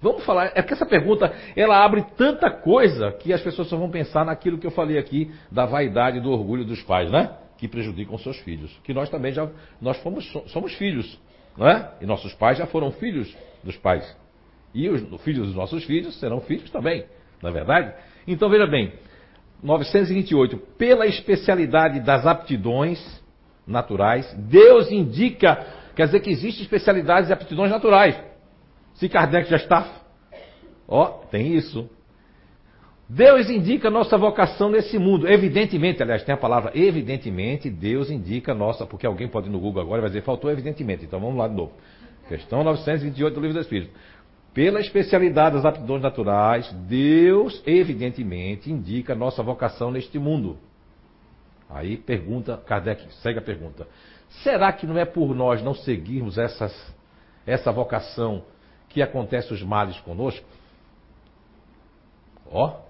[0.00, 3.90] Vamos falar, é que essa pergunta ela abre tanta coisa que as pessoas só vão
[3.90, 7.34] pensar naquilo que eu falei aqui da vaidade, do orgulho dos pais, né?
[7.56, 8.70] Que prejudicam seus filhos.
[8.84, 9.48] Que nós também já
[9.80, 11.18] nós fomos, somos filhos,
[11.56, 11.92] não é?
[12.02, 14.23] E nossos pais já foram filhos dos pais.
[14.74, 17.04] E os filhos dos nossos filhos serão filhos também,
[17.40, 17.94] não é verdade?
[18.26, 18.92] Então veja bem,
[19.62, 23.22] 928, pela especialidade das aptidões
[23.66, 25.64] naturais, Deus indica,
[25.94, 28.20] quer dizer que existem especialidades e aptidões naturais.
[28.94, 29.86] Se Kardec já está,
[30.88, 31.88] ó, tem isso.
[33.08, 35.28] Deus indica nossa vocação nesse mundo.
[35.28, 39.82] Evidentemente, aliás, tem a palavra evidentemente, Deus indica nossa, porque alguém pode ir no Google
[39.82, 41.04] agora e vai dizer, faltou evidentemente.
[41.04, 41.72] Então vamos lá de novo.
[42.28, 43.92] Questão 928 do livro do Espírito.
[44.54, 50.56] Pela especialidade das aptidões naturais, Deus, evidentemente, indica nossa vocação neste mundo.
[51.68, 53.88] Aí pergunta, Kardec segue a pergunta:
[54.44, 56.72] será que não é por nós não seguirmos essas,
[57.44, 58.44] essa vocação
[58.88, 60.46] que acontece os males conosco?
[62.46, 62.80] Ó,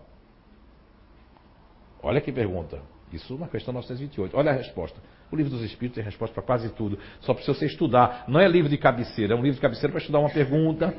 [2.03, 2.79] olha que pergunta.
[3.11, 4.37] Isso na questão 928.
[4.37, 5.01] Olha a resposta.
[5.33, 6.99] O livro dos Espíritos tem resposta para quase tudo.
[7.21, 8.25] Só precisa você estudar.
[8.29, 10.95] Não é livro de cabeceira, é um livro de cabeceira para estudar uma pergunta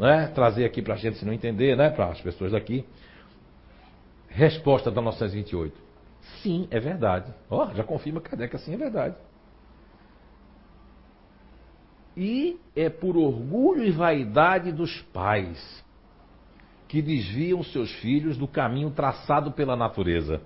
[0.00, 0.28] né?
[0.28, 1.90] trazer aqui para a gente se não entender, né?
[1.90, 2.86] para as pessoas daqui.
[4.28, 5.78] Resposta da 928.
[6.42, 7.32] Sim, é verdade.
[7.50, 9.14] Ó, oh, já confirma Kardec assim é verdade.
[12.16, 15.84] E é por orgulho e vaidade dos pais
[16.88, 20.40] que desviam seus filhos do caminho traçado pela natureza.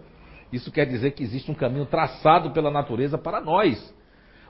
[0.52, 3.94] Isso quer dizer que existe um caminho traçado pela natureza para nós.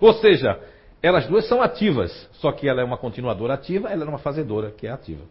[0.00, 0.60] Ou seja,
[1.04, 4.70] elas duas são ativas, só que ela é uma continuadora ativa, ela é uma fazedora
[4.70, 5.22] que é ativa.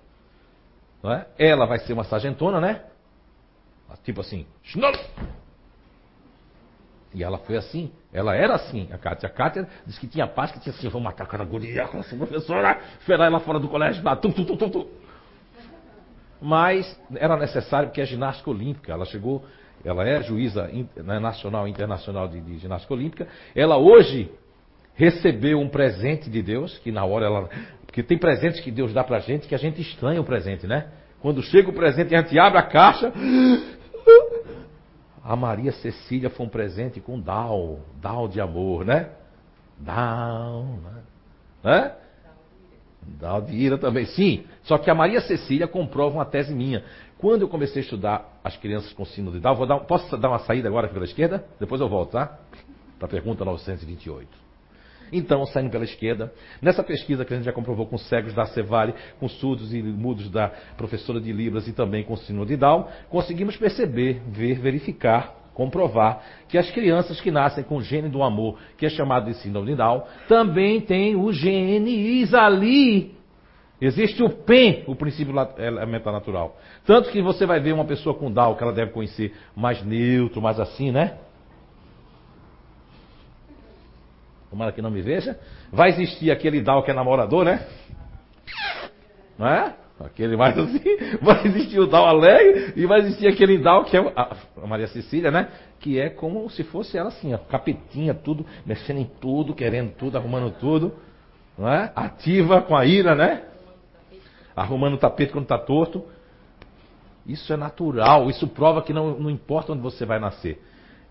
[1.01, 1.25] Não é?
[1.35, 2.83] Ela vai ser uma sargentona, né?
[4.03, 4.45] Tipo assim!
[7.11, 9.27] E ela foi assim, ela era assim, a Kátia.
[9.27, 12.79] A Kátia disse que tinha paz, que tinha assim, vamos matar aquela guria, aquela professora,
[12.99, 14.87] esperar ela fora do colégio, lá, tum, tum, tum, tum.
[16.39, 18.91] Mas era necessário porque é ginástica olímpica.
[18.91, 19.43] Ela chegou,
[19.83, 23.27] ela é juíza né, nacional e internacional de, de ginástica olímpica.
[23.55, 24.31] Ela hoje
[24.95, 27.49] recebeu um presente de Deus, que na hora ela.
[27.85, 30.87] Porque tem presentes que Deus dá pra gente que a gente estranha o presente, né?
[31.21, 33.11] Quando chega o presente a gente abre a caixa.
[35.23, 39.09] A Maria Cecília foi um presente com Dal, Dal de amor, né?
[39.79, 41.01] Dal, né?
[41.63, 41.91] Né?
[43.19, 44.43] Dal de ira também, sim.
[44.63, 46.83] Só que a Maria Cecília comprova uma tese minha.
[47.17, 50.27] Quando eu comecei a estudar as crianças com síndrome de Down, vou dar, posso dar
[50.27, 51.45] uma saída agora pela esquerda?
[51.57, 52.37] Depois eu volto, tá?
[52.99, 54.42] Para a pergunta 928.
[55.13, 58.95] Então, saindo pela esquerda, nessa pesquisa que a gente já comprovou com cegos da Cevale,
[59.19, 63.55] com surdos e mudos da professora de Libras e também com síndrome de Down, conseguimos
[63.55, 68.87] perceber, ver, verificar, comprovar que as crianças que nascem com o gene do amor, que
[68.87, 73.13] é chamado de síndrome de Down, também têm os genes ali.
[73.79, 76.57] Existe o PEN, o princípio elementar natural.
[76.85, 80.41] Tanto que você vai ver uma pessoa com Down, que ela deve conhecer mais neutro,
[80.41, 81.17] mais assim, né?
[84.53, 85.35] Tomara que não me veja.
[85.71, 87.65] Vai existir aquele Down que é namorador, né?
[89.35, 89.73] Não é?
[89.99, 90.79] Aquele mais assim.
[91.23, 94.85] Vai existir o Down alegre e vai existir aquele Down que é a, a Maria
[94.85, 95.49] Cecília, né?
[95.79, 100.19] Que é como se fosse ela assim, ó, capetinha, tudo, mexendo em tudo, querendo tudo,
[100.19, 100.93] arrumando tudo.
[101.57, 101.91] Não é?
[101.95, 103.41] Ativa com a ira, né?
[104.55, 106.05] Arrumando o tapete quando está torto.
[107.25, 110.61] Isso é natural, isso prova que não, não importa onde você vai nascer.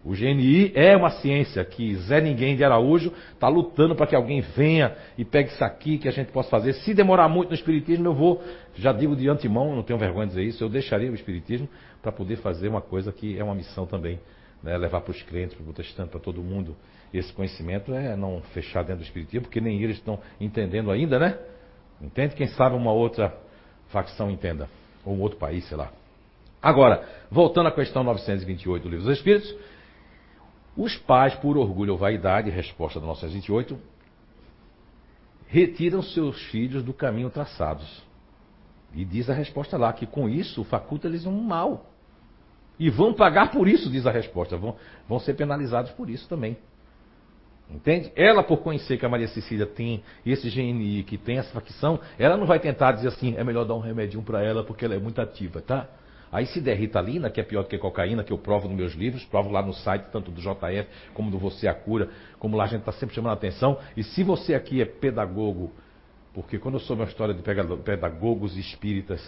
[0.04, 4.40] O GNI é uma ciência que Zé Ninguém de Araújo está lutando para que alguém
[4.40, 6.72] venha e pegue isso aqui que a gente possa fazer.
[6.72, 8.42] Se demorar muito no Espiritismo, eu vou,
[8.74, 11.68] já digo de antemão, não tenho vergonha de dizer isso, eu deixaria o Espiritismo
[12.02, 14.18] para poder fazer uma coisa que é uma missão também.
[14.60, 14.76] Né?
[14.76, 16.76] Levar para os crentes, para o protestante, para todo mundo
[17.14, 21.38] esse conhecimento é não fechar dentro do Espiritismo, porque nem eles estão entendendo ainda, né?
[22.00, 22.34] Entende?
[22.34, 23.36] Quem sabe uma outra
[23.90, 24.68] facção entenda.
[25.04, 25.92] Ou um outro país, sei lá.
[26.60, 29.54] Agora, voltando à questão 928 do Livro dos Espíritos,
[30.76, 33.78] os pais, por orgulho ou vaidade, resposta do 928,
[35.46, 38.02] retiram seus filhos do caminho traçados.
[38.94, 41.86] E diz a resposta lá, que com isso faculta-lhes um mal.
[42.78, 44.56] E vão pagar por isso, diz a resposta.
[44.56, 44.76] Vão,
[45.08, 46.56] vão ser penalizados por isso também.
[47.70, 48.12] Entende?
[48.14, 52.36] Ela, por conhecer que a Maria Cecília tem esse GNI, que tem essa facção, ela
[52.36, 54.98] não vai tentar dizer assim, é melhor dar um remedinho para ela porque ela é
[54.98, 55.88] muito ativa, tá?
[56.32, 58.94] Aí se der Ritalina, que é pior do que cocaína, que eu provo nos meus
[58.94, 62.08] livros, provo lá no site, tanto do JF como do Você a Cura,
[62.38, 63.78] como lá a gente está sempre chamando a atenção.
[63.94, 65.70] E se você aqui é pedagogo,
[66.32, 69.20] porque quando eu soube uma história de pedagogos espíritas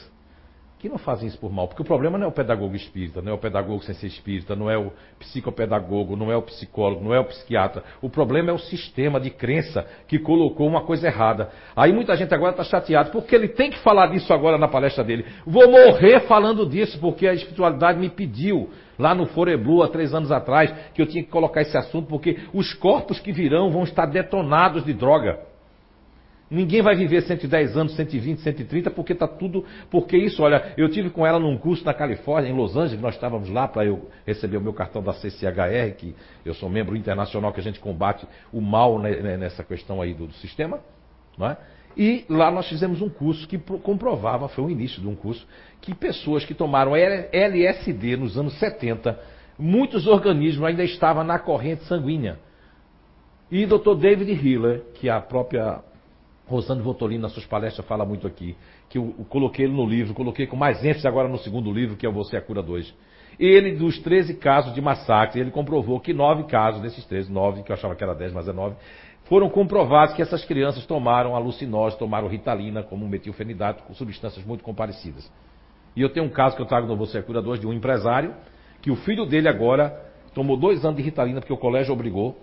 [0.85, 3.33] que não fazem isso por mal, porque o problema não é o pedagogo espírita, não
[3.33, 7.15] é o pedagogo sem ser espírita, não é o psicopedagogo, não é o psicólogo, não
[7.15, 7.83] é o psiquiatra.
[8.03, 11.49] O problema é o sistema de crença que colocou uma coisa errada.
[11.75, 15.03] Aí muita gente agora está chateada, porque ele tem que falar disso agora na palestra
[15.03, 15.25] dele.
[15.47, 18.69] Vou morrer falando disso, porque a espiritualidade me pediu
[18.99, 22.41] lá no Foreblu há três anos atrás que eu tinha que colocar esse assunto, porque
[22.53, 25.54] os corpos que virão vão estar detonados de droga.
[26.55, 29.65] Ninguém vai viver 110 anos, 120, 130, porque tá tudo.
[29.91, 33.15] Porque isso, olha, eu tive com ela num curso na Califórnia, em Los Angeles, nós
[33.17, 36.15] estávamos lá para eu receber o meu cartão da CCHR, que
[36.47, 40.15] eu sou membro internacional que a gente combate o mal né, né, nessa questão aí
[40.15, 40.79] do, do sistema.
[41.37, 41.57] Não é?
[41.97, 45.45] E lá nós fizemos um curso que pro- comprovava, foi o início de um curso,
[45.81, 49.19] que pessoas que tomaram LSD nos anos 70,
[49.59, 52.39] muitos organismos ainda estavam na corrente sanguínea.
[53.51, 53.95] E Dr.
[53.97, 55.83] David Hiller, que a própria
[56.47, 58.57] Rosane Voltolini, nas suas palestras, fala muito aqui,
[58.89, 61.97] que eu, eu coloquei ele no livro, coloquei com mais ênfase agora no segundo livro,
[61.97, 62.95] que é Você é a Cura 2.
[63.39, 67.73] Ele, dos 13 casos de massacre, ele comprovou que nove casos desses 13, nove, que
[67.73, 68.77] eu achava que era 10, mas é nove,
[69.25, 75.31] foram comprovados que essas crianças tomaram alucinógenos, tomaram ritalina, como metilfenidato, com substâncias muito comparecidas.
[75.97, 77.67] E eu tenho um caso que eu trago no Você é a Cura 2 de
[77.67, 78.35] um empresário,
[78.83, 79.99] que o filho dele agora
[80.35, 82.37] tomou dois anos de ritalina porque o colégio obrigou,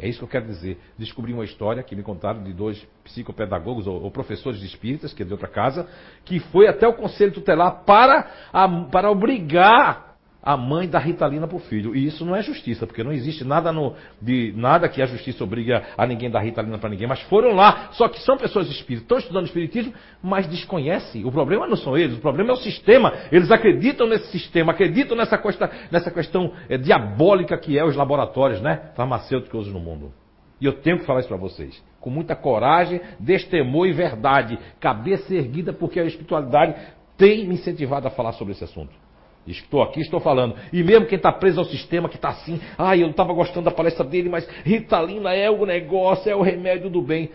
[0.00, 0.78] é isso que eu quero dizer.
[0.98, 5.22] Descobri uma história que me contaram de dois psicopedagogos ou, ou professores de espíritas, que
[5.22, 5.88] é de outra casa,
[6.24, 10.09] que foi até o conselho tutelar para, a- para obrigar
[10.42, 11.94] a mãe dá ritalina para o filho.
[11.94, 15.44] E isso não é justiça, porque não existe nada no, de nada que a justiça
[15.44, 17.06] obrigue a, a ninguém dar ritalina para ninguém.
[17.06, 19.92] Mas foram lá, só que são pessoas espíritas, estão estudando espiritismo,
[20.22, 21.24] mas desconhecem.
[21.24, 23.12] O problema não são eles, o problema é o sistema.
[23.30, 28.60] Eles acreditam nesse sistema, acreditam nessa, costa, nessa questão é, diabólica que é os laboratórios
[28.62, 30.12] né, farmacêuticos no mundo.
[30.60, 31.82] E eu tenho que falar isso para vocês.
[32.00, 34.58] Com muita coragem, destemor e verdade.
[34.78, 36.74] Cabeça erguida, porque a espiritualidade
[37.16, 38.92] tem me incentivado a falar sobre esse assunto.
[39.46, 40.54] Estou aqui, estou falando.
[40.72, 43.64] E mesmo quem está preso ao sistema, que está assim, ah, eu não estava gostando
[43.64, 47.30] da palestra dele, mas Ritalina é o negócio, é o remédio do bem.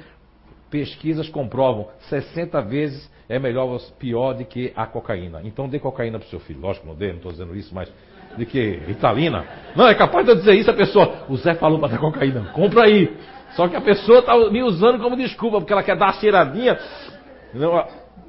[0.70, 5.42] Pesquisas comprovam, 60 vezes é melhor, pior do que a cocaína.
[5.44, 6.60] Então dê cocaína para o seu filho.
[6.60, 7.92] Lógico, não dê, não estou dizendo isso, mas
[8.38, 9.46] de que Ritalina.
[9.76, 12.52] Não, é capaz de eu dizer isso a pessoa, o Zé falou para dar cocaína,
[12.54, 13.12] compra aí.
[13.56, 16.78] Só que a pessoa está me usando como desculpa, porque ela quer dar a cheiradinha.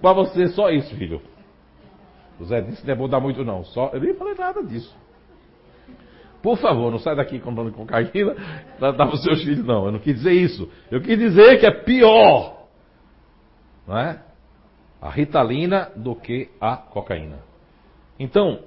[0.01, 1.21] Para você, só isso, filho.
[2.39, 3.65] O Zé disse que não é bom dar muito não.
[3.65, 4.95] Só, eu nem falei nada disso.
[6.43, 8.35] Por favor, não sai daqui comprando cocaína
[8.79, 9.87] para dar para os seus filhos, não.
[9.87, 10.69] Eu não quis dizer isso.
[10.91, 12.57] Eu quis dizer que é pior
[13.87, 14.21] não é?
[15.01, 17.39] a ritalina do que a cocaína.
[18.19, 18.61] Então,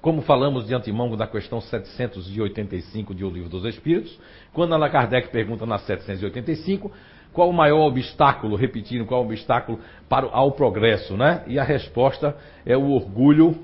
[0.00, 4.18] como falamos de antemão da questão 785 de O Livro dos Espíritos,
[4.52, 6.90] quando Allan Kardec pergunta na 785
[7.32, 9.78] qual o maior obstáculo, repetindo, qual o obstáculo
[10.08, 11.42] para, ao progresso, né?
[11.46, 13.58] E a resposta é o orgulho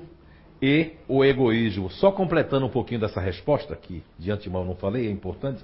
[0.61, 1.89] e o egoísmo.
[1.89, 5.63] Só completando um pouquinho dessa resposta, que de antemão não falei, é importante.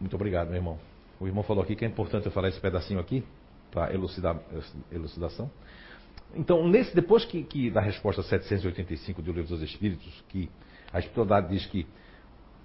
[0.00, 0.78] Muito obrigado, meu irmão.
[1.20, 3.24] O irmão falou aqui que é importante eu falar esse pedacinho aqui,
[3.70, 4.38] para elucidar,
[4.90, 5.50] elucidação.
[6.34, 10.50] Então, nesse, depois que, que da resposta 785 do Livro dos Espíritos, que
[10.92, 11.86] a espiritualidade diz que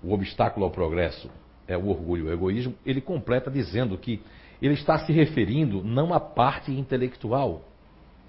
[0.04, 1.30] o obstáculo ao progresso
[1.72, 4.22] é o orgulho, o egoísmo, ele completa dizendo que
[4.62, 7.64] ele está se referindo não à parte intelectual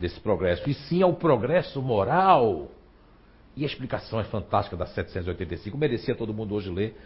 [0.00, 2.68] desse progresso, e sim ao progresso moral.
[3.56, 6.96] E a explicação é fantástica da 785, merecia todo mundo hoje ler,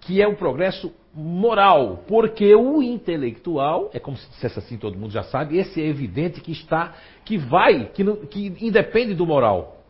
[0.00, 5.12] que é o progresso moral, porque o intelectual, é como se dissesse assim, todo mundo
[5.12, 6.94] já sabe, esse é evidente que está,
[7.24, 9.81] que vai, que, que independe do moral.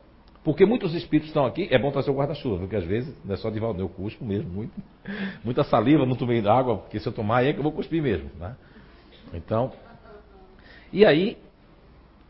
[0.44, 3.36] Porque muitos espíritos estão aqui, é bom trazer o guarda-chuva, porque às vezes não é
[3.36, 4.72] só de Valdeir, eu cuspo mesmo, muito,
[5.44, 8.02] muita saliva, não tomei água, porque se eu tomar aí é que eu vou cuspir
[8.02, 8.28] mesmo.
[8.38, 8.56] Né?
[9.32, 9.72] Então,
[10.92, 11.38] e aí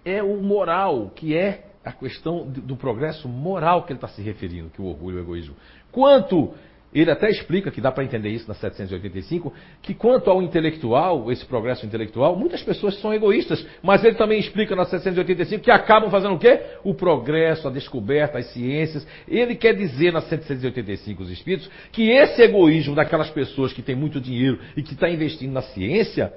[0.05, 4.70] é o moral, que é a questão do progresso moral que ele está se referindo,
[4.70, 5.56] que o orgulho e o egoísmo.
[5.90, 6.52] Quanto
[6.94, 11.44] ele até explica que dá para entender isso na 785, que quanto ao intelectual, esse
[11.47, 16.35] progresso intelectual, muitas pessoas são egoístas, mas ele também explica na 785 que acabam fazendo
[16.35, 16.60] o quê?
[16.85, 19.06] O progresso, a descoberta, as ciências.
[19.27, 24.20] Ele quer dizer na 785 os espíritos que esse egoísmo daquelas pessoas que têm muito
[24.20, 26.31] dinheiro e que está investindo na ciência,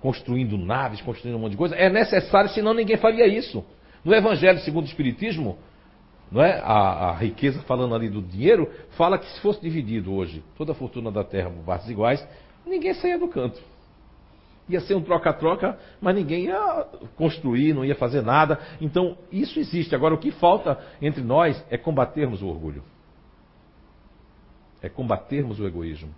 [0.00, 3.64] construindo naves, construindo um monte de coisa, é necessário, senão ninguém faria isso.
[4.04, 5.58] No Evangelho segundo o Espiritismo,
[6.30, 6.60] não é?
[6.60, 10.74] A, a, riqueza, falando ali do dinheiro, fala que se fosse dividido hoje toda a
[10.74, 12.26] fortuna da terra por partes iguais,
[12.64, 13.60] ninguém saía do canto.
[14.68, 16.86] Ia ser um troca-troca, mas ninguém ia
[17.16, 18.60] construir, não ia fazer nada.
[18.80, 19.96] Então, isso existe.
[19.96, 22.84] Agora, o que falta entre nós é combatermos o orgulho.
[24.80, 26.10] É combatermos o egoísmo.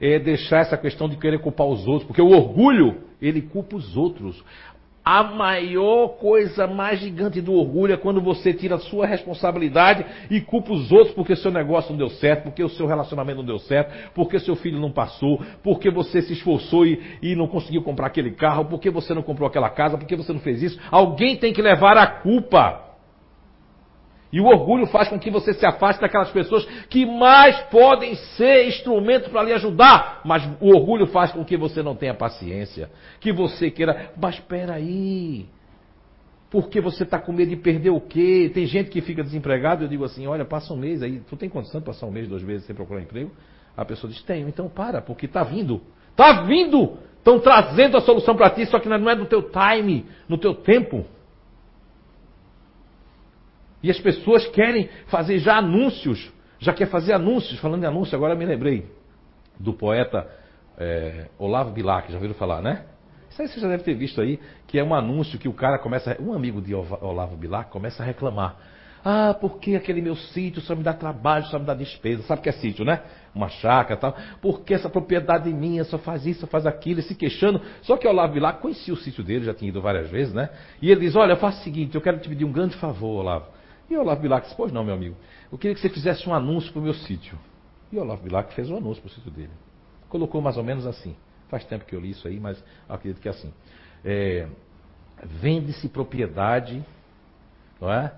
[0.00, 3.96] É deixar essa questão de querer culpar os outros, porque o orgulho, ele culpa os
[3.96, 4.44] outros.
[5.10, 10.38] A maior coisa mais gigante do orgulho é quando você tira a sua responsabilidade e
[10.38, 13.58] culpa os outros porque seu negócio não deu certo, porque o seu relacionamento não deu
[13.58, 18.08] certo, porque seu filho não passou, porque você se esforçou e, e não conseguiu comprar
[18.08, 20.78] aquele carro, porque você não comprou aquela casa, porque você não fez isso.
[20.90, 22.87] Alguém tem que levar a culpa.
[24.32, 28.68] E o orgulho faz com que você se afaste daquelas pessoas que mais podem ser
[28.68, 30.20] instrumento para lhe ajudar.
[30.24, 32.90] Mas o orgulho faz com que você não tenha paciência.
[33.20, 35.46] Que você queira, mas espera aí.
[36.50, 38.50] Porque você está com medo de perder o quê?
[38.52, 41.48] Tem gente que fica desempregado, eu digo assim, olha, passa um mês aí, tu tem
[41.48, 43.30] condição de passar um mês, dois meses sem procurar emprego?
[43.76, 45.80] A pessoa diz, tenho, então para, porque está vindo.
[46.10, 46.98] Está vindo!
[47.18, 50.54] Estão trazendo a solução para ti, só que não é no teu time, no teu
[50.54, 51.04] tempo.
[53.82, 57.58] E as pessoas querem fazer já anúncios, já quer fazer anúncios.
[57.60, 58.86] Falando em anúncio, agora me lembrei
[59.58, 60.28] do poeta
[60.78, 62.84] é, Olavo Bilac, já ouviram falar, né?
[63.30, 65.78] Isso aí você já deve ter visto aí, que é um anúncio que o cara
[65.78, 68.56] começa, um amigo de Olavo Bilac começa a reclamar.
[69.04, 72.22] Ah, porque aquele meu sítio só me dá trabalho, só me dá despesa.
[72.24, 73.00] Sabe o que é sítio, né?
[73.34, 74.16] Uma chácara tal.
[74.42, 77.60] Porque essa propriedade minha só faz isso, só faz aquilo, e se queixando.
[77.82, 80.50] Só que Olavo Bilac conhecia o sítio dele, já tinha ido várias vezes, né?
[80.82, 83.20] E ele diz: Olha, eu faço o seguinte, eu quero te pedir um grande favor,
[83.20, 83.46] Olavo.
[83.88, 85.16] E Olavo Bilac disse, pois não, meu amigo,
[85.50, 87.38] eu queria que você fizesse um anúncio para o meu sítio.
[87.90, 89.52] E o Olavo Bilac fez um anúncio para o sítio dele.
[90.08, 91.16] Colocou mais ou menos assim.
[91.48, 93.52] Faz tempo que eu li isso aí, mas acredito que é assim.
[94.04, 94.46] É,
[95.24, 96.84] Vende-se propriedade,
[97.80, 98.12] não é?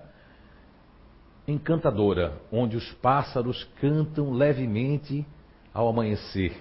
[1.47, 5.25] encantadora, onde os pássaros cantam levemente
[5.73, 6.55] ao amanhecer,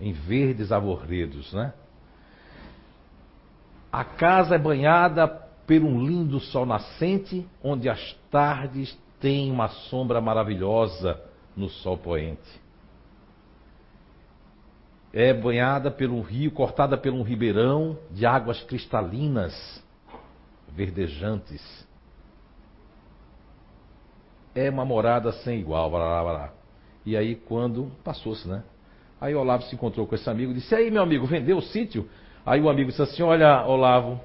[0.00, 1.72] em verdes arvoredos, né?
[3.90, 5.26] A casa é banhada
[5.66, 11.20] por um lindo sol nascente, onde as tardes têm uma sombra maravilhosa
[11.56, 12.66] no sol poente.
[15.12, 19.82] É banhada pelo rio, cortada por um ribeirão de águas cristalinas,
[20.68, 21.86] verdejantes.
[24.54, 25.90] É uma morada sem igual.
[25.90, 26.52] Blá, blá, blá.
[27.04, 28.62] E aí, quando passou-se, né?
[29.20, 32.08] Aí Olavo se encontrou com esse amigo e disse: Aí, meu amigo, vendeu o sítio?
[32.44, 34.20] Aí o amigo disse assim: Olha, Olavo,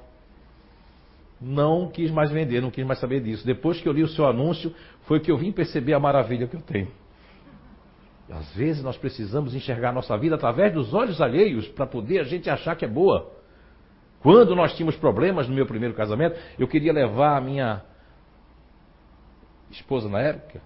[1.41, 3.45] não quis mais vender, não quis mais saber disso.
[3.45, 4.73] Depois que eu li o seu anúncio,
[5.03, 6.89] foi que eu vim perceber a maravilha que eu tenho.
[8.29, 12.49] Às vezes nós precisamos enxergar nossa vida através dos olhos alheios para poder a gente
[12.49, 13.31] achar que é boa.
[14.21, 17.81] Quando nós tínhamos problemas no meu primeiro casamento, eu queria levar a minha
[19.71, 20.61] esposa na época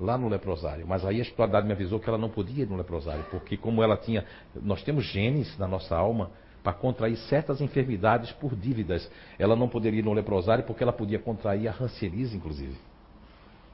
[0.00, 0.86] lá no leprosário.
[0.86, 3.82] Mas aí a espiritualidade me avisou que ela não podia ir no leprosário, porque como
[3.82, 4.24] ela tinha,
[4.54, 6.30] nós temos genes na nossa alma
[6.64, 9.08] para contrair certas enfermidades por dívidas.
[9.38, 12.74] Ela não poderia ir no leprosário porque ela podia contrair a rancielise, inclusive.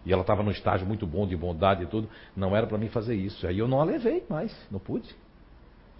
[0.05, 2.09] E ela estava num estágio muito bom de bondade e tudo.
[2.37, 3.47] Não era para mim fazer isso.
[3.47, 5.09] Aí eu não a levei mais, não pude.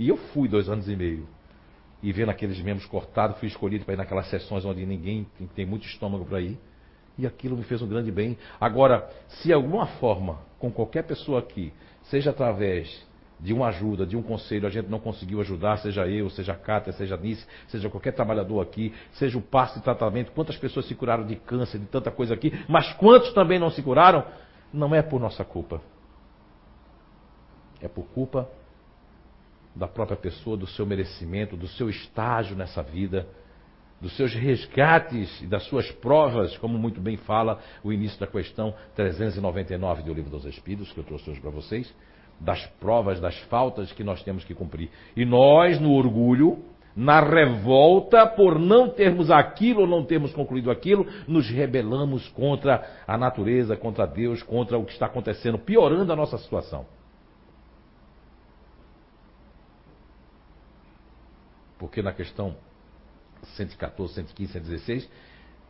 [0.01, 1.29] E eu fui dois anos e meio.
[2.03, 5.87] E vendo aqueles membros cortados, fui escolhido para ir naquelas sessões onde ninguém tem muito
[5.87, 6.59] estômago para ir.
[7.17, 8.37] E aquilo me fez um grande bem.
[8.61, 11.73] Agora, se alguma forma, com qualquer pessoa aqui,
[12.05, 13.07] seja através
[13.43, 16.57] de uma ajuda, de um conselho, a gente não conseguiu ajudar, seja eu, seja a
[16.57, 20.87] Cátia, seja a Nice, seja qualquer trabalhador aqui, seja o passe de tratamento, quantas pessoas
[20.87, 24.25] se curaram de câncer, de tanta coisa aqui, mas quantos também não se curaram,
[24.73, 25.81] não é por nossa culpa.
[27.81, 28.49] É por culpa
[29.75, 33.27] da própria pessoa, do seu merecimento, do seu estágio nessa vida,
[34.01, 38.75] dos seus resgates e das suas provas, como muito bem fala o início da questão
[38.95, 41.91] 399 do Livro dos Espíritos, que eu trouxe hoje para vocês
[42.41, 44.91] das provas, das faltas que nós temos que cumprir.
[45.15, 46.65] E nós, no orgulho,
[46.97, 53.17] na revolta por não termos aquilo ou não termos concluído aquilo, nos rebelamos contra a
[53.19, 56.87] natureza, contra Deus, contra o que está acontecendo, piorando a nossa situação.
[61.79, 62.57] Porque na questão
[63.57, 65.11] 114, 115, 116,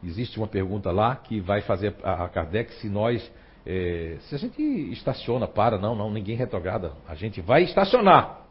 [0.03, 3.31] existe uma pergunta lá que vai fazer a Kardec se nós
[3.67, 4.63] é, se a gente
[4.93, 6.93] estaciona, para, não, não, ninguém retrograda.
[7.07, 8.47] A gente vai estacionar.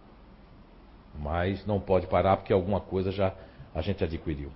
[1.18, 3.34] Mas não pode parar porque alguma coisa já
[3.74, 4.52] a gente adquiriu.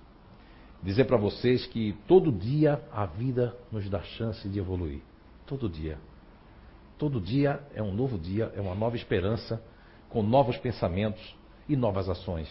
[0.82, 5.00] Dizer para vocês que todo dia a vida nos dá chance de evoluir.
[5.46, 5.98] Todo dia.
[6.98, 9.62] Todo dia é um novo dia, é uma nova esperança,
[10.08, 11.36] com novos pensamentos
[11.68, 12.48] e novas ações.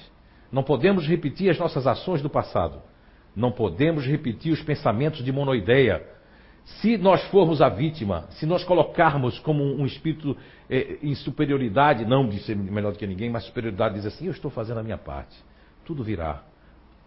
[0.51, 2.81] Não podemos repetir as nossas ações do passado.
[3.35, 6.12] Não podemos repetir os pensamentos de monoideia
[6.65, 10.35] se nós formos a vítima, se nós colocarmos como um espírito
[10.69, 14.31] é, em superioridade, não de ser melhor do que ninguém, mas superioridade, diz assim: eu
[14.31, 15.35] estou fazendo a minha parte,
[15.85, 16.41] tudo virá,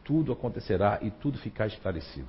[0.04, 2.28] tudo acontecerá e tudo ficar esclarecido.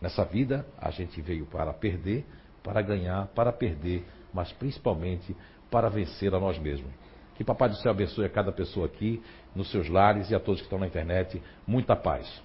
[0.00, 2.24] Nessa vida, a gente veio para perder,
[2.62, 5.36] para ganhar, para perder, mas principalmente
[5.70, 6.90] para vencer a nós mesmos.
[7.34, 9.22] Que Papai do Céu abençoe a cada pessoa aqui,
[9.54, 11.40] nos seus lares e a todos que estão na internet.
[11.66, 12.42] Muita paz.